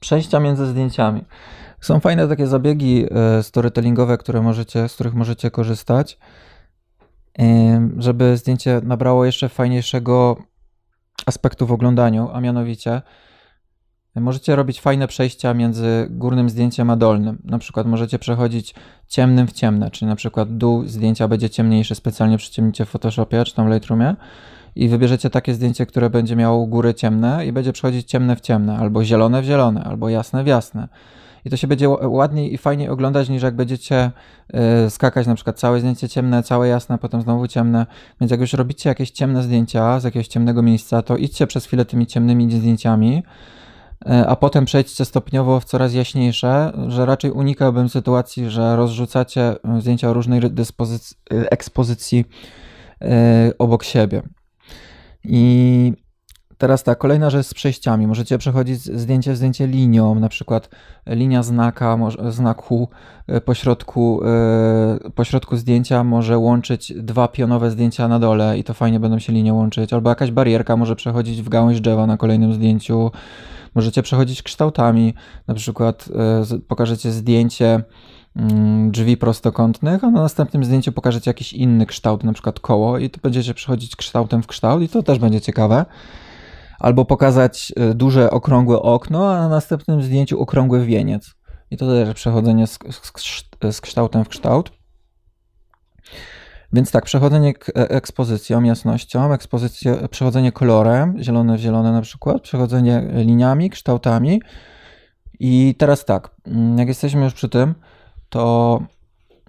Przejścia 0.00 0.40
między 0.40 0.66
zdjęciami. 0.66 1.24
Są 1.80 2.00
fajne 2.00 2.28
takie 2.28 2.46
zabiegi 2.46 3.06
e, 3.10 3.42
storytellingowe, 3.42 4.18
które 4.18 4.42
możecie, 4.42 4.88
z 4.88 4.94
których 4.94 5.14
możecie 5.14 5.50
korzystać, 5.50 6.18
żeby 7.98 8.36
zdjęcie 8.36 8.80
nabrało 8.84 9.24
jeszcze 9.24 9.48
fajniejszego 9.48 10.36
aspektu 11.26 11.66
w 11.66 11.72
oglądaniu, 11.72 12.30
a 12.32 12.40
mianowicie 12.40 13.02
Możecie 14.16 14.56
robić 14.56 14.80
fajne 14.80 15.08
przejścia 15.08 15.54
między 15.54 16.06
górnym 16.10 16.50
zdjęciem 16.50 16.90
a 16.90 16.96
dolnym. 16.96 17.38
Na 17.44 17.58
przykład 17.58 17.86
możecie 17.86 18.18
przechodzić 18.18 18.74
ciemnym 19.08 19.46
w 19.46 19.52
ciemne, 19.52 19.90
czyli 19.90 20.08
na 20.08 20.16
przykład 20.16 20.56
dół 20.56 20.86
zdjęcia 20.86 21.28
będzie 21.28 21.50
ciemniejszy, 21.50 21.94
specjalnie 21.94 22.38
przyciemnicie 22.38 22.84
w 22.84 22.88
Photoshopie 22.88 23.44
czy 23.44 23.54
tam 23.54 23.72
Lightroomie 23.72 24.16
i 24.76 24.88
wybierzecie 24.88 25.30
takie 25.30 25.54
zdjęcie, 25.54 25.86
które 25.86 26.10
będzie 26.10 26.36
miało 26.36 26.66
góry 26.66 26.94
ciemne 26.94 27.46
i 27.46 27.52
będzie 27.52 27.72
przechodzić 27.72 28.10
ciemne 28.10 28.36
w 28.36 28.40
ciemne, 28.40 28.78
albo 28.78 29.04
zielone 29.04 29.42
w 29.42 29.44
zielone, 29.44 29.84
albo 29.84 30.08
jasne 30.08 30.44
w 30.44 30.46
jasne. 30.46 30.88
I 31.44 31.50
to 31.50 31.56
się 31.56 31.66
będzie 31.66 31.88
ładniej 31.88 32.54
i 32.54 32.58
fajniej 32.58 32.88
oglądać, 32.88 33.28
niż 33.28 33.42
jak 33.42 33.56
będziecie 33.56 34.10
yy, 34.52 34.90
skakać 34.90 35.26
na 35.26 35.34
przykład 35.34 35.58
całe 35.58 35.80
zdjęcie 35.80 36.08
ciemne, 36.08 36.42
całe 36.42 36.68
jasne, 36.68 36.98
potem 36.98 37.22
znowu 37.22 37.48
ciemne. 37.48 37.86
Więc 38.20 38.30
jak 38.30 38.40
już 38.40 38.52
robicie 38.52 38.88
jakieś 38.88 39.10
ciemne 39.10 39.42
zdjęcia 39.42 40.00
z 40.00 40.04
jakiegoś 40.04 40.28
ciemnego 40.28 40.62
miejsca, 40.62 41.02
to 41.02 41.16
idźcie 41.16 41.46
przez 41.46 41.66
chwilę 41.66 41.84
tymi 41.84 42.06
ciemnymi 42.06 42.52
zdjęciami, 42.52 43.22
a 44.26 44.36
potem 44.36 44.64
przejdźcie 44.64 45.04
stopniowo 45.04 45.60
w 45.60 45.64
coraz 45.64 45.94
jaśniejsze, 45.94 46.72
że 46.88 47.06
raczej 47.06 47.30
unikałbym 47.30 47.88
sytuacji, 47.88 48.50
że 48.50 48.76
rozrzucacie 48.76 49.42
e, 49.42 49.80
zdjęcia 49.80 50.12
różnej 50.12 50.40
dyspozycji, 50.40 51.16
e, 51.32 51.50
ekspozycji 51.50 52.24
obok 53.58 53.84
siebie. 53.84 54.22
I 55.24 55.92
teraz 56.58 56.82
tak, 56.82 56.98
kolejna 56.98 57.30
rzecz 57.30 57.46
z 57.46 57.54
przejściami. 57.54 58.06
Możecie 58.06 58.38
przechodzić 58.38 58.82
zdjęcie 58.82 59.32
w 59.32 59.36
zdjęcie 59.36 59.66
linią, 59.66 60.14
na 60.14 60.28
przykład 60.28 60.68
linia 61.06 61.42
znaka, 61.42 61.98
znaku 62.28 62.88
pośrodku, 63.44 64.20
pośrodku 65.14 65.56
zdjęcia 65.56 66.04
może 66.04 66.38
łączyć 66.38 66.92
dwa 66.96 67.28
pionowe 67.28 67.70
zdjęcia 67.70 68.08
na 68.08 68.18
dole 68.18 68.58
i 68.58 68.64
to 68.64 68.74
fajnie 68.74 69.00
będą 69.00 69.18
się 69.18 69.32
linie 69.32 69.54
łączyć, 69.54 69.92
albo 69.92 70.10
jakaś 70.10 70.30
barierka 70.30 70.76
może 70.76 70.96
przechodzić 70.96 71.42
w 71.42 71.48
gałąź 71.48 71.80
drzewa 71.80 72.06
na 72.06 72.16
kolejnym 72.16 72.52
zdjęciu, 72.52 73.10
Możecie 73.74 74.02
przechodzić 74.02 74.42
kształtami, 74.42 75.14
na 75.46 75.54
przykład 75.54 76.08
e, 76.52 76.58
pokażecie 76.68 77.12
zdjęcie 77.12 77.82
mm, 78.36 78.90
drzwi 78.90 79.16
prostokątnych, 79.16 80.04
a 80.04 80.10
na 80.10 80.20
następnym 80.20 80.64
zdjęciu 80.64 80.92
pokażecie 80.92 81.30
jakiś 81.30 81.52
inny 81.52 81.86
kształt, 81.86 82.24
na 82.24 82.32
przykład 82.32 82.60
koło 82.60 82.98
i 82.98 83.10
to 83.10 83.20
będziecie 83.22 83.54
przechodzić 83.54 83.96
kształtem 83.96 84.42
w 84.42 84.46
kształt 84.46 84.82
i 84.82 84.88
to 84.88 85.02
też 85.02 85.18
będzie 85.18 85.40
ciekawe. 85.40 85.84
Albo 86.80 87.04
pokazać 87.04 87.72
e, 87.76 87.94
duże, 87.94 88.30
okrągłe 88.30 88.82
okno, 88.82 89.32
a 89.32 89.38
na 89.38 89.48
następnym 89.48 90.02
zdjęciu 90.02 90.40
okrągły 90.40 90.84
wieniec. 90.84 91.34
I 91.70 91.76
to 91.76 91.86
też 91.86 92.14
przechodzenie 92.14 92.66
z, 92.66 92.78
z, 92.90 93.12
z 93.70 93.80
kształtem 93.80 94.24
w 94.24 94.28
kształt. 94.28 94.81
Więc 96.72 96.90
tak, 96.90 97.04
przechodzenie 97.04 97.52
ekspozycją, 97.74 98.62
jasnością, 98.62 99.32
ekspozycją, 99.32 100.08
przechodzenie 100.10 100.52
kolorem, 100.52 101.22
zielone 101.22 101.56
w 101.56 101.60
zielone 101.60 101.92
na 101.92 102.02
przykład, 102.02 102.42
przechodzenie 102.42 103.08
liniami, 103.14 103.70
kształtami. 103.70 104.42
I 105.40 105.74
teraz 105.78 106.04
tak, 106.04 106.30
mm, 106.46 106.78
jak 106.78 106.88
jesteśmy 106.88 107.24
już 107.24 107.34
przy 107.34 107.48
tym, 107.48 107.74
to 108.28 108.82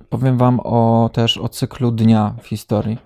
powiem 0.09 0.37
Wam 0.37 0.59
o, 0.59 1.09
też 1.13 1.37
o 1.37 1.49
cyklu 1.49 1.91
dnia 1.91 2.35
w 2.41 2.47
historii. 2.47 2.97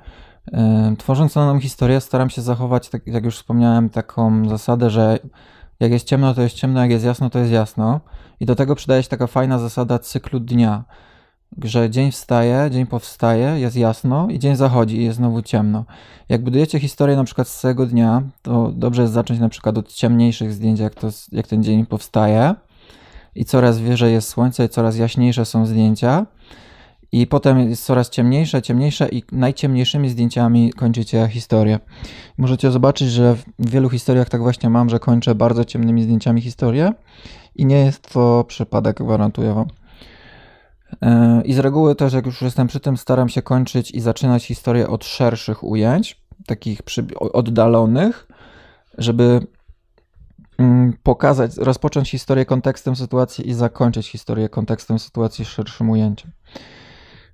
Tworząc 0.98 1.34
daną 1.34 1.60
historię, 1.60 2.02
staram 2.02 2.30
się 2.30 2.42
zachować, 2.42 2.90
tak 2.90 3.08
jak 3.08 3.26
już 3.26 3.36
wspomniałem, 3.36 3.90
taką 3.90 4.50
zasadę, 4.50 4.90
że 4.90 5.20
jak 5.80 5.92
jest 5.92 6.08
ciemno, 6.08 6.34
to 6.34 6.42
jest 6.42 6.56
ciemno, 6.56 6.82
jak 6.82 6.92
jest 6.92 7.06
jasno, 7.06 7.30
to 7.30 7.40
jest 7.40 7.52
jasno. 7.52 8.00
I 8.40 8.46
do 8.46 8.56
tego 8.56 8.76
przydaje 8.76 9.04
się 9.04 9.10
taka 9.10 9.28
fajna 9.28 9.60
zasada 9.60 10.00
cyklu 10.00 10.40
dnia, 10.40 10.84
że 11.64 11.90
dzień 11.90 12.12
wstaje, 12.12 12.70
dzień 12.72 12.86
powstaje, 12.86 13.60
jest 13.60 13.76
jasno 13.76 14.28
i 14.30 14.40
dzień 14.40 14.56
zachodzi 14.56 14.98
i 14.98 15.04
jest 15.04 15.18
znowu 15.18 15.42
ciemno. 15.42 15.86
Jak 16.30 16.44
budujecie 16.44 16.80
historię 16.80 17.16
na 17.16 17.24
przykład 17.24 17.48
z 17.48 17.60
całego 17.60 17.86
dnia, 17.86 18.22
to 18.42 18.72
dobrze 18.72 19.02
jest 19.02 19.14
zacząć 19.14 19.40
na 19.40 19.50
przykład 19.50 19.78
od 19.78 19.94
ciemniejszych 19.94 20.54
zdjęć, 20.54 20.80
jak, 20.80 20.96
to, 20.96 21.10
jak 21.32 21.48
ten 21.48 21.64
dzień 21.64 21.86
powstaje 21.86 22.56
i 23.36 23.46
coraz 23.46 23.80
wyżej 23.80 24.14
jest 24.14 24.30
słońce 24.30 24.66
i 24.66 24.70
coraz 24.70 24.98
jaśniejsze 24.98 25.46
są 25.46 25.66
zdjęcia 25.66 26.26
i 27.12 27.28
potem 27.28 27.70
jest 27.70 27.86
coraz 27.86 28.10
ciemniejsze, 28.10 28.62
ciemniejsze 28.62 29.10
i 29.10 29.24
najciemniejszymi 29.32 30.10
zdjęciami 30.10 30.74
kończycie 30.74 31.28
historię. 31.28 31.80
Możecie 32.38 32.72
zobaczyć, 32.72 33.10
że 33.10 33.36
w 33.60 33.70
wielu 33.70 33.90
historiach 33.90 34.30
tak 34.30 34.42
właśnie 34.42 34.70
mam, 34.70 34.90
że 34.90 35.00
kończę 35.00 35.36
bardzo 35.36 35.66
ciemnymi 35.66 36.04
zdjęciami 36.04 36.42
historię 36.42 36.94
i 37.56 37.66
nie 37.66 37.86
jest 37.86 38.14
to 38.14 38.46
przypadek, 38.48 38.98
gwarantuję 38.98 39.54
wam. 39.54 39.68
E, 41.02 41.42
I 41.46 41.54
z 41.54 41.60
reguły 41.60 41.96
też, 41.96 42.14
jak 42.14 42.26
już 42.26 42.42
jestem 42.42 42.68
przy 42.68 42.80
tym, 42.80 42.98
staram 42.98 43.30
się 43.30 43.42
kończyć 43.42 43.92
i 43.92 44.02
zaczynać 44.02 44.46
historię 44.46 44.88
od 44.88 45.06
szerszych 45.06 45.64
ujęć, 45.64 46.22
takich 46.46 46.82
oddalonych, 47.20 48.28
żeby 48.98 49.48
mm, 50.58 50.94
pokazać, 51.04 51.58
rozpocząć 51.58 52.12
historię 52.12 52.46
kontekstem 52.46 52.96
sytuacji 52.96 53.50
i 53.50 53.54
zakończyć 53.54 54.08
historię 54.08 54.50
kontekstem 54.50 55.00
sytuacji 55.00 55.46
szerszym 55.46 55.90
ujęciem. 55.90 56.32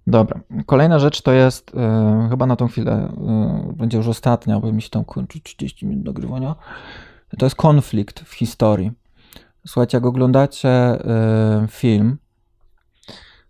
Dobra. 0.07 0.39
Kolejna 0.65 0.99
rzecz 0.99 1.21
to 1.21 1.31
jest, 1.31 1.71
yy, 1.73 2.29
chyba 2.29 2.45
na 2.45 2.55
tą 2.55 2.67
chwilę 2.67 3.13
yy, 3.67 3.73
będzie 3.73 3.97
już 3.97 4.07
ostatnia, 4.07 4.59
bo 4.59 4.71
mi 4.71 4.81
się 4.81 4.89
tam 4.89 5.05
kończy 5.05 5.41
30 5.41 5.85
minut 5.85 6.05
nagrywania. 6.05 6.55
To 7.37 7.45
jest 7.45 7.55
konflikt 7.55 8.19
w 8.19 8.33
historii. 8.33 8.91
Słuchajcie, 9.67 9.97
jak 9.97 10.05
oglądacie 10.05 10.69
film, 11.69 12.17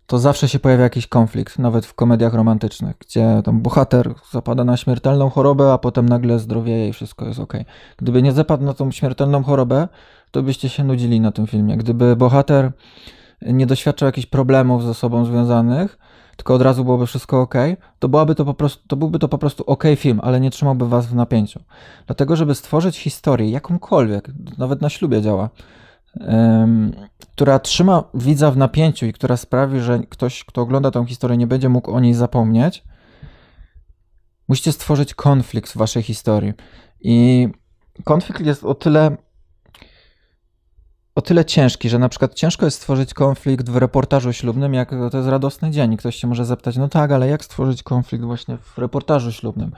to 0.06 0.18
zawsze 0.18 0.48
się 0.48 0.58
pojawia 0.58 0.82
jakiś 0.82 1.06
konflikt, 1.06 1.58
nawet 1.58 1.86
w 1.86 1.94
komediach 1.94 2.34
romantycznych, 2.34 2.96
gdzie 2.98 3.42
tam 3.44 3.60
bohater 3.60 4.14
zapada 4.30 4.64
na 4.64 4.76
śmiertelną 4.76 5.30
chorobę, 5.30 5.72
a 5.72 5.78
potem 5.78 6.08
nagle 6.08 6.38
zdrowieje 6.38 6.88
i 6.88 6.92
wszystko 6.92 7.26
jest 7.26 7.40
ok. 7.40 7.52
Gdyby 7.96 8.22
nie 8.22 8.32
zapadł 8.32 8.64
na 8.64 8.74
tą 8.74 8.90
śmiertelną 8.90 9.42
chorobę, 9.42 9.88
to 10.30 10.42
byście 10.42 10.68
się 10.68 10.84
nudzili 10.84 11.20
na 11.20 11.32
tym 11.32 11.46
filmie. 11.46 11.76
Gdyby 11.76 12.16
bohater 12.16 12.72
nie 13.42 13.66
doświadczał 13.66 14.06
jakichś 14.06 14.26
problemów 14.26 14.84
ze 14.84 14.94
sobą 14.94 15.24
związanych, 15.24 15.98
tylko 16.36 16.54
od 16.54 16.62
razu 16.62 16.84
byłoby 16.84 17.06
wszystko 17.06 17.40
ok, 17.40 17.54
to, 17.98 18.08
byłaby 18.08 18.34
to, 18.34 18.44
po 18.44 18.54
prostu, 18.54 18.88
to 18.88 18.96
byłby 18.96 19.18
to 19.18 19.28
po 19.28 19.38
prostu 19.38 19.64
ok 19.66 19.84
film, 19.96 20.20
ale 20.22 20.40
nie 20.40 20.50
trzymałby 20.50 20.88
was 20.88 21.06
w 21.06 21.14
napięciu. 21.14 21.60
Dlatego, 22.06 22.36
żeby 22.36 22.54
stworzyć 22.54 22.98
historię, 22.98 23.50
jakąkolwiek, 23.50 24.30
nawet 24.58 24.80
na 24.80 24.88
ślubie 24.88 25.22
działa, 25.22 25.50
która 27.34 27.58
trzyma 27.58 28.04
widza 28.14 28.50
w 28.50 28.56
napięciu 28.56 29.06
i 29.06 29.12
która 29.12 29.36
sprawi, 29.36 29.80
że 29.80 30.00
ktoś, 30.08 30.44
kto 30.44 30.60
ogląda 30.60 30.90
tę 30.90 31.06
historię, 31.06 31.36
nie 31.36 31.46
będzie 31.46 31.68
mógł 31.68 31.92
o 31.92 32.00
niej 32.00 32.14
zapomnieć, 32.14 32.84
musicie 34.48 34.72
stworzyć 34.72 35.14
konflikt 35.14 35.72
w 35.72 35.76
waszej 35.76 36.02
historii. 36.02 36.52
I 37.00 37.48
konflikt 38.04 38.40
jest 38.40 38.64
o 38.64 38.74
tyle 38.74 39.16
o 41.14 41.22
tyle 41.22 41.44
ciężki, 41.44 41.88
że 41.88 41.98
na 41.98 42.08
przykład 42.08 42.34
ciężko 42.34 42.64
jest 42.64 42.76
stworzyć 42.76 43.14
konflikt 43.14 43.70
w 43.70 43.76
reportażu 43.76 44.32
ślubnym, 44.32 44.74
jak 44.74 44.90
to 44.90 45.16
jest 45.16 45.28
radosny 45.28 45.70
dzień. 45.70 45.96
Ktoś 45.96 46.16
się 46.16 46.26
może 46.26 46.44
zapytać, 46.44 46.76
no 46.76 46.88
tak, 46.88 47.12
ale 47.12 47.28
jak 47.28 47.44
stworzyć 47.44 47.82
konflikt 47.82 48.24
właśnie 48.24 48.56
w 48.58 48.78
reportażu 48.78 49.32
ślubnym? 49.32 49.72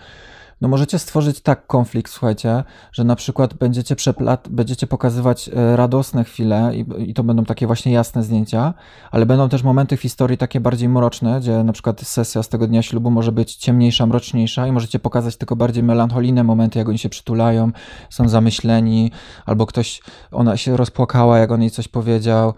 No 0.61 0.69
możecie 0.69 0.99
stworzyć 0.99 1.41
tak 1.41 1.67
konflikt, 1.67 2.13
słuchajcie, 2.13 2.65
że 2.93 3.05
na 3.05 3.17
przykład 3.17 3.55
będziecie 3.55 3.97
przeplat, 3.97 4.49
będziecie 4.49 4.87
pokazywać 4.87 5.49
e, 5.49 5.77
radosne 5.77 6.25
chwile 6.25 6.73
i, 6.75 7.11
i 7.11 7.15
to 7.15 7.25
będą 7.25 7.45
takie 7.45 7.67
właśnie 7.67 7.93
jasne 7.93 8.23
zdjęcia, 8.23 8.75
ale 9.11 9.27
będą 9.27 9.49
też 9.49 9.63
momenty 9.63 9.97
w 9.97 10.03
historii 10.03 10.39
takie 10.39 10.61
bardziej 10.61 10.89
mroczne, 10.89 11.41
gdzie 11.41 11.65
na 11.65 11.73
przykład 11.73 12.01
sesja 12.01 12.43
z 12.43 12.49
tego 12.49 12.67
dnia 12.67 12.83
ślubu 12.83 13.11
może 13.11 13.33
być 13.33 13.57
ciemniejsza, 13.57 14.07
mroczniejsza 14.07 14.67
i 14.67 14.73
możecie 14.73 14.99
pokazać 14.99 15.37
tylko 15.37 15.57
bardziej 15.57 15.83
melancholijne 15.83 16.45
momenty, 16.45 16.79
jak 16.79 16.89
oni 16.89 16.99
się 16.99 17.09
przytulają, 17.09 17.71
są 18.11 18.29
zamyśleni, 18.29 19.11
albo 19.47 19.67
ktoś, 19.67 20.03
ona 20.33 20.57
się 20.57 20.77
rozpłakała, 20.77 21.39
jak 21.39 21.51
on 21.51 21.63
jej 21.63 21.71
coś 21.71 21.89
powiedział, 21.89 22.55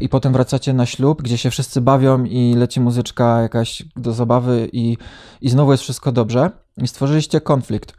i 0.00 0.08
potem 0.08 0.32
wracacie 0.32 0.72
na 0.72 0.86
ślub, 0.86 1.22
gdzie 1.22 1.38
się 1.38 1.50
wszyscy 1.50 1.80
bawią 1.80 2.24
i 2.24 2.54
leci 2.54 2.80
muzyczka 2.80 3.42
jakaś 3.42 3.82
do 3.96 4.12
zabawy 4.12 4.68
i, 4.72 4.96
i 5.40 5.50
znowu 5.50 5.72
jest 5.72 5.82
wszystko 5.82 6.12
dobrze. 6.12 6.50
I 6.76 6.88
stworzyliście 6.88 7.40
konflikt, 7.40 7.96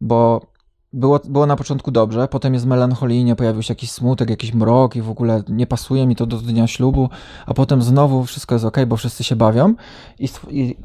bo 0.00 0.40
było, 0.92 1.20
było 1.24 1.46
na 1.46 1.56
początku 1.56 1.90
dobrze, 1.90 2.28
potem 2.28 2.54
jest 2.54 2.66
melancholijnie, 2.66 3.36
pojawił 3.36 3.62
się 3.62 3.72
jakiś 3.72 3.90
smutek, 3.90 4.30
jakiś 4.30 4.54
mrok 4.54 4.96
i 4.96 5.02
w 5.02 5.10
ogóle 5.10 5.42
nie 5.48 5.66
pasuje 5.66 6.06
mi 6.06 6.16
to 6.16 6.26
do 6.26 6.36
dnia 6.36 6.66
ślubu, 6.66 7.08
a 7.46 7.54
potem 7.54 7.82
znowu 7.82 8.24
wszystko 8.24 8.54
jest 8.54 8.64
ok, 8.64 8.76
bo 8.86 8.96
wszyscy 8.96 9.24
się 9.24 9.36
bawią 9.36 9.74
i, 10.18 10.28
i, 10.50 10.76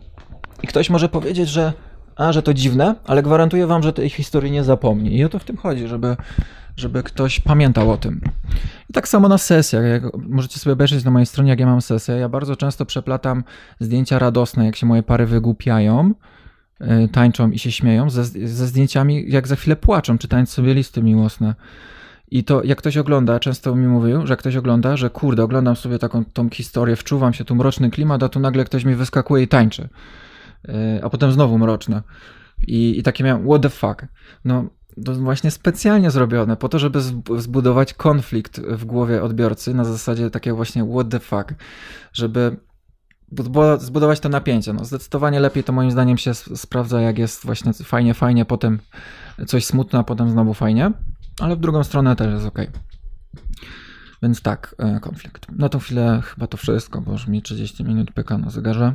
i 0.63 0.67
ktoś 0.67 0.89
może 0.89 1.09
powiedzieć, 1.09 1.49
że 1.49 1.73
a, 2.17 2.33
że 2.33 2.43
to 2.43 2.53
dziwne, 2.53 2.95
ale 3.05 3.23
gwarantuję 3.23 3.67
wam, 3.67 3.83
że 3.83 3.93
tej 3.93 4.09
historii 4.09 4.51
nie 4.51 4.63
zapomni. 4.63 5.17
I 5.17 5.23
o 5.23 5.29
to 5.29 5.39
w 5.39 5.43
tym 5.43 5.57
chodzi, 5.57 5.87
żeby, 5.87 6.15
żeby 6.77 7.03
ktoś 7.03 7.39
pamiętał 7.39 7.91
o 7.91 7.97
tym. 7.97 8.21
I 8.89 8.93
tak 8.93 9.07
samo 9.07 9.27
na 9.27 9.37
sesjach. 9.37 9.83
Jak 9.85 10.03
możecie 10.17 10.59
sobie 10.59 10.73
obejrzeć 10.73 11.03
na 11.03 11.11
mojej 11.11 11.25
stronie, 11.25 11.49
jak 11.49 11.59
ja 11.59 11.65
mam 11.65 11.81
sesję. 11.81 12.15
Ja 12.15 12.29
bardzo 12.29 12.55
często 12.55 12.85
przeplatam 12.85 13.43
zdjęcia 13.79 14.19
radosne, 14.19 14.65
jak 14.65 14.75
się 14.75 14.85
moje 14.85 15.03
pary 15.03 15.25
wygłupiają 15.25 16.13
E, 16.79 17.07
tańczą 17.07 17.51
i 17.51 17.59
się 17.59 17.71
śmieją, 17.71 18.09
ze, 18.09 18.25
ze 18.25 18.67
zdjęciami, 18.67 19.25
jak 19.27 19.47
za 19.47 19.55
chwilę 19.55 19.75
płaczą, 19.75 20.17
czytając 20.17 20.49
sobie 20.49 20.73
listy 20.73 21.03
miłosne. 21.03 21.55
I 22.31 22.43
to, 22.43 22.63
jak 22.63 22.77
ktoś 22.77 22.97
ogląda, 22.97 23.39
często 23.39 23.75
mi 23.75 23.87
mówił, 23.87 24.27
że 24.27 24.37
ktoś 24.37 24.55
ogląda, 24.55 24.97
że 24.97 25.09
kurde, 25.09 25.43
oglądam 25.43 25.75
sobie 25.75 25.99
taką 25.99 26.25
tą 26.25 26.49
historię, 26.49 26.95
wczuwam 26.95 27.33
się 27.33 27.45
tu 27.45 27.55
mroczny 27.55 27.89
klimat, 27.89 28.23
a 28.23 28.29
tu 28.29 28.39
nagle 28.39 28.65
ktoś 28.65 28.85
mi 28.85 28.95
wyskakuje 28.95 29.43
i 29.43 29.47
tańczy. 29.47 29.89
E, 30.67 30.99
a 31.03 31.09
potem 31.09 31.31
znowu 31.31 31.57
mroczne. 31.57 32.03
I, 32.67 32.99
i 32.99 33.03
takie 33.03 33.23
miałem, 33.23 33.47
what 33.47 33.61
the 33.61 33.69
fuck. 33.69 34.05
No, 34.45 34.65
to 35.05 35.15
właśnie 35.15 35.51
specjalnie 35.51 36.11
zrobione, 36.11 36.57
po 36.57 36.69
to, 36.69 36.79
żeby 36.79 37.01
zbudować 37.37 37.93
konflikt 37.93 38.59
w 38.59 38.85
głowie 38.85 39.23
odbiorcy 39.23 39.73
na 39.73 39.83
zasadzie 39.83 40.29
takiego 40.29 40.55
właśnie 40.55 40.85
what 40.85 41.09
the 41.09 41.19
fuck, 41.19 41.53
żeby 42.13 42.57
zbudować 43.77 44.19
to 44.19 44.29
napięcie. 44.29 44.73
No, 44.73 44.85
zdecydowanie 44.85 45.39
lepiej 45.39 45.63
to 45.63 45.73
moim 45.73 45.91
zdaniem 45.91 46.17
się 46.17 46.33
sprawdza, 46.33 47.01
jak 47.01 47.17
jest 47.17 47.45
właśnie 47.45 47.73
fajnie, 47.73 48.13
fajnie, 48.13 48.45
potem 48.45 48.79
coś 49.47 49.65
smutne, 49.65 49.99
a 49.99 50.03
potem 50.03 50.29
znowu 50.29 50.53
fajnie, 50.53 50.91
ale 51.39 51.55
w 51.55 51.59
drugą 51.59 51.83
stronę 51.83 52.15
też 52.15 52.33
jest 52.33 52.45
ok. 52.45 52.59
Więc 54.23 54.41
tak, 54.41 54.75
e, 54.77 54.99
konflikt. 54.99 55.51
Na 55.51 55.69
tą 55.69 55.79
chwilę 55.79 56.21
chyba 56.23 56.47
to 56.47 56.57
wszystko, 56.57 57.01
bo 57.01 57.11
już 57.11 57.27
mi 57.27 57.41
30 57.41 57.83
minut 57.83 58.11
pyka 58.11 58.37
na 58.37 58.49
zegarze. 58.49 58.93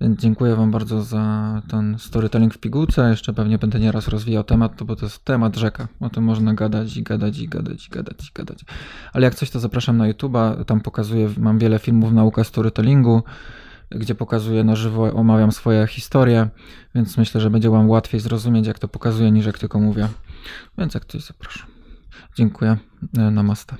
Więc 0.00 0.20
dziękuję 0.20 0.56
Wam 0.56 0.70
bardzo 0.70 1.02
za 1.02 1.62
ten 1.68 1.98
storytelling 1.98 2.54
w 2.54 2.58
pigułce. 2.58 3.10
Jeszcze 3.10 3.32
pewnie 3.32 3.58
będę 3.58 3.80
nieraz 3.80 4.08
rozwijał 4.08 4.44
temat, 4.44 4.82
bo 4.82 4.96
to 4.96 5.06
jest 5.06 5.24
temat 5.24 5.56
rzeka. 5.56 5.88
O 6.00 6.10
tym 6.10 6.24
można 6.24 6.54
gadać 6.54 6.96
i 6.96 7.02
gadać 7.02 7.38
i 7.38 7.48
gadać 7.48 7.86
i 7.86 7.90
gadać 7.90 8.28
i 8.28 8.32
gadać. 8.34 8.64
Ale 9.12 9.24
jak 9.24 9.34
coś, 9.34 9.50
to 9.50 9.60
zapraszam 9.60 9.96
na 9.96 10.12
YouTube'a. 10.12 10.64
Tam 10.64 10.80
pokazuję, 10.80 11.30
mam 11.38 11.58
wiele 11.58 11.78
filmów 11.78 12.12
nauka 12.12 12.44
storytellingu 12.44 13.22
gdzie 13.98 14.14
pokazuję 14.14 14.64
na 14.64 14.76
żywo, 14.76 15.12
omawiam 15.12 15.52
swoje 15.52 15.86
historie, 15.86 16.48
więc 16.94 17.16
myślę, 17.16 17.40
że 17.40 17.50
będzie 17.50 17.70
Wam 17.70 17.90
łatwiej 17.90 18.20
zrozumieć, 18.20 18.66
jak 18.66 18.78
to 18.78 18.88
pokazuję, 18.88 19.30
niż 19.30 19.46
jak 19.46 19.58
tylko 19.58 19.80
mówię. 19.80 20.08
Więc 20.78 20.94
jak 20.94 21.02
ktoś 21.02 21.24
zapraszam. 21.24 21.66
Dziękuję. 22.34 22.76
Namaste. 23.12 23.76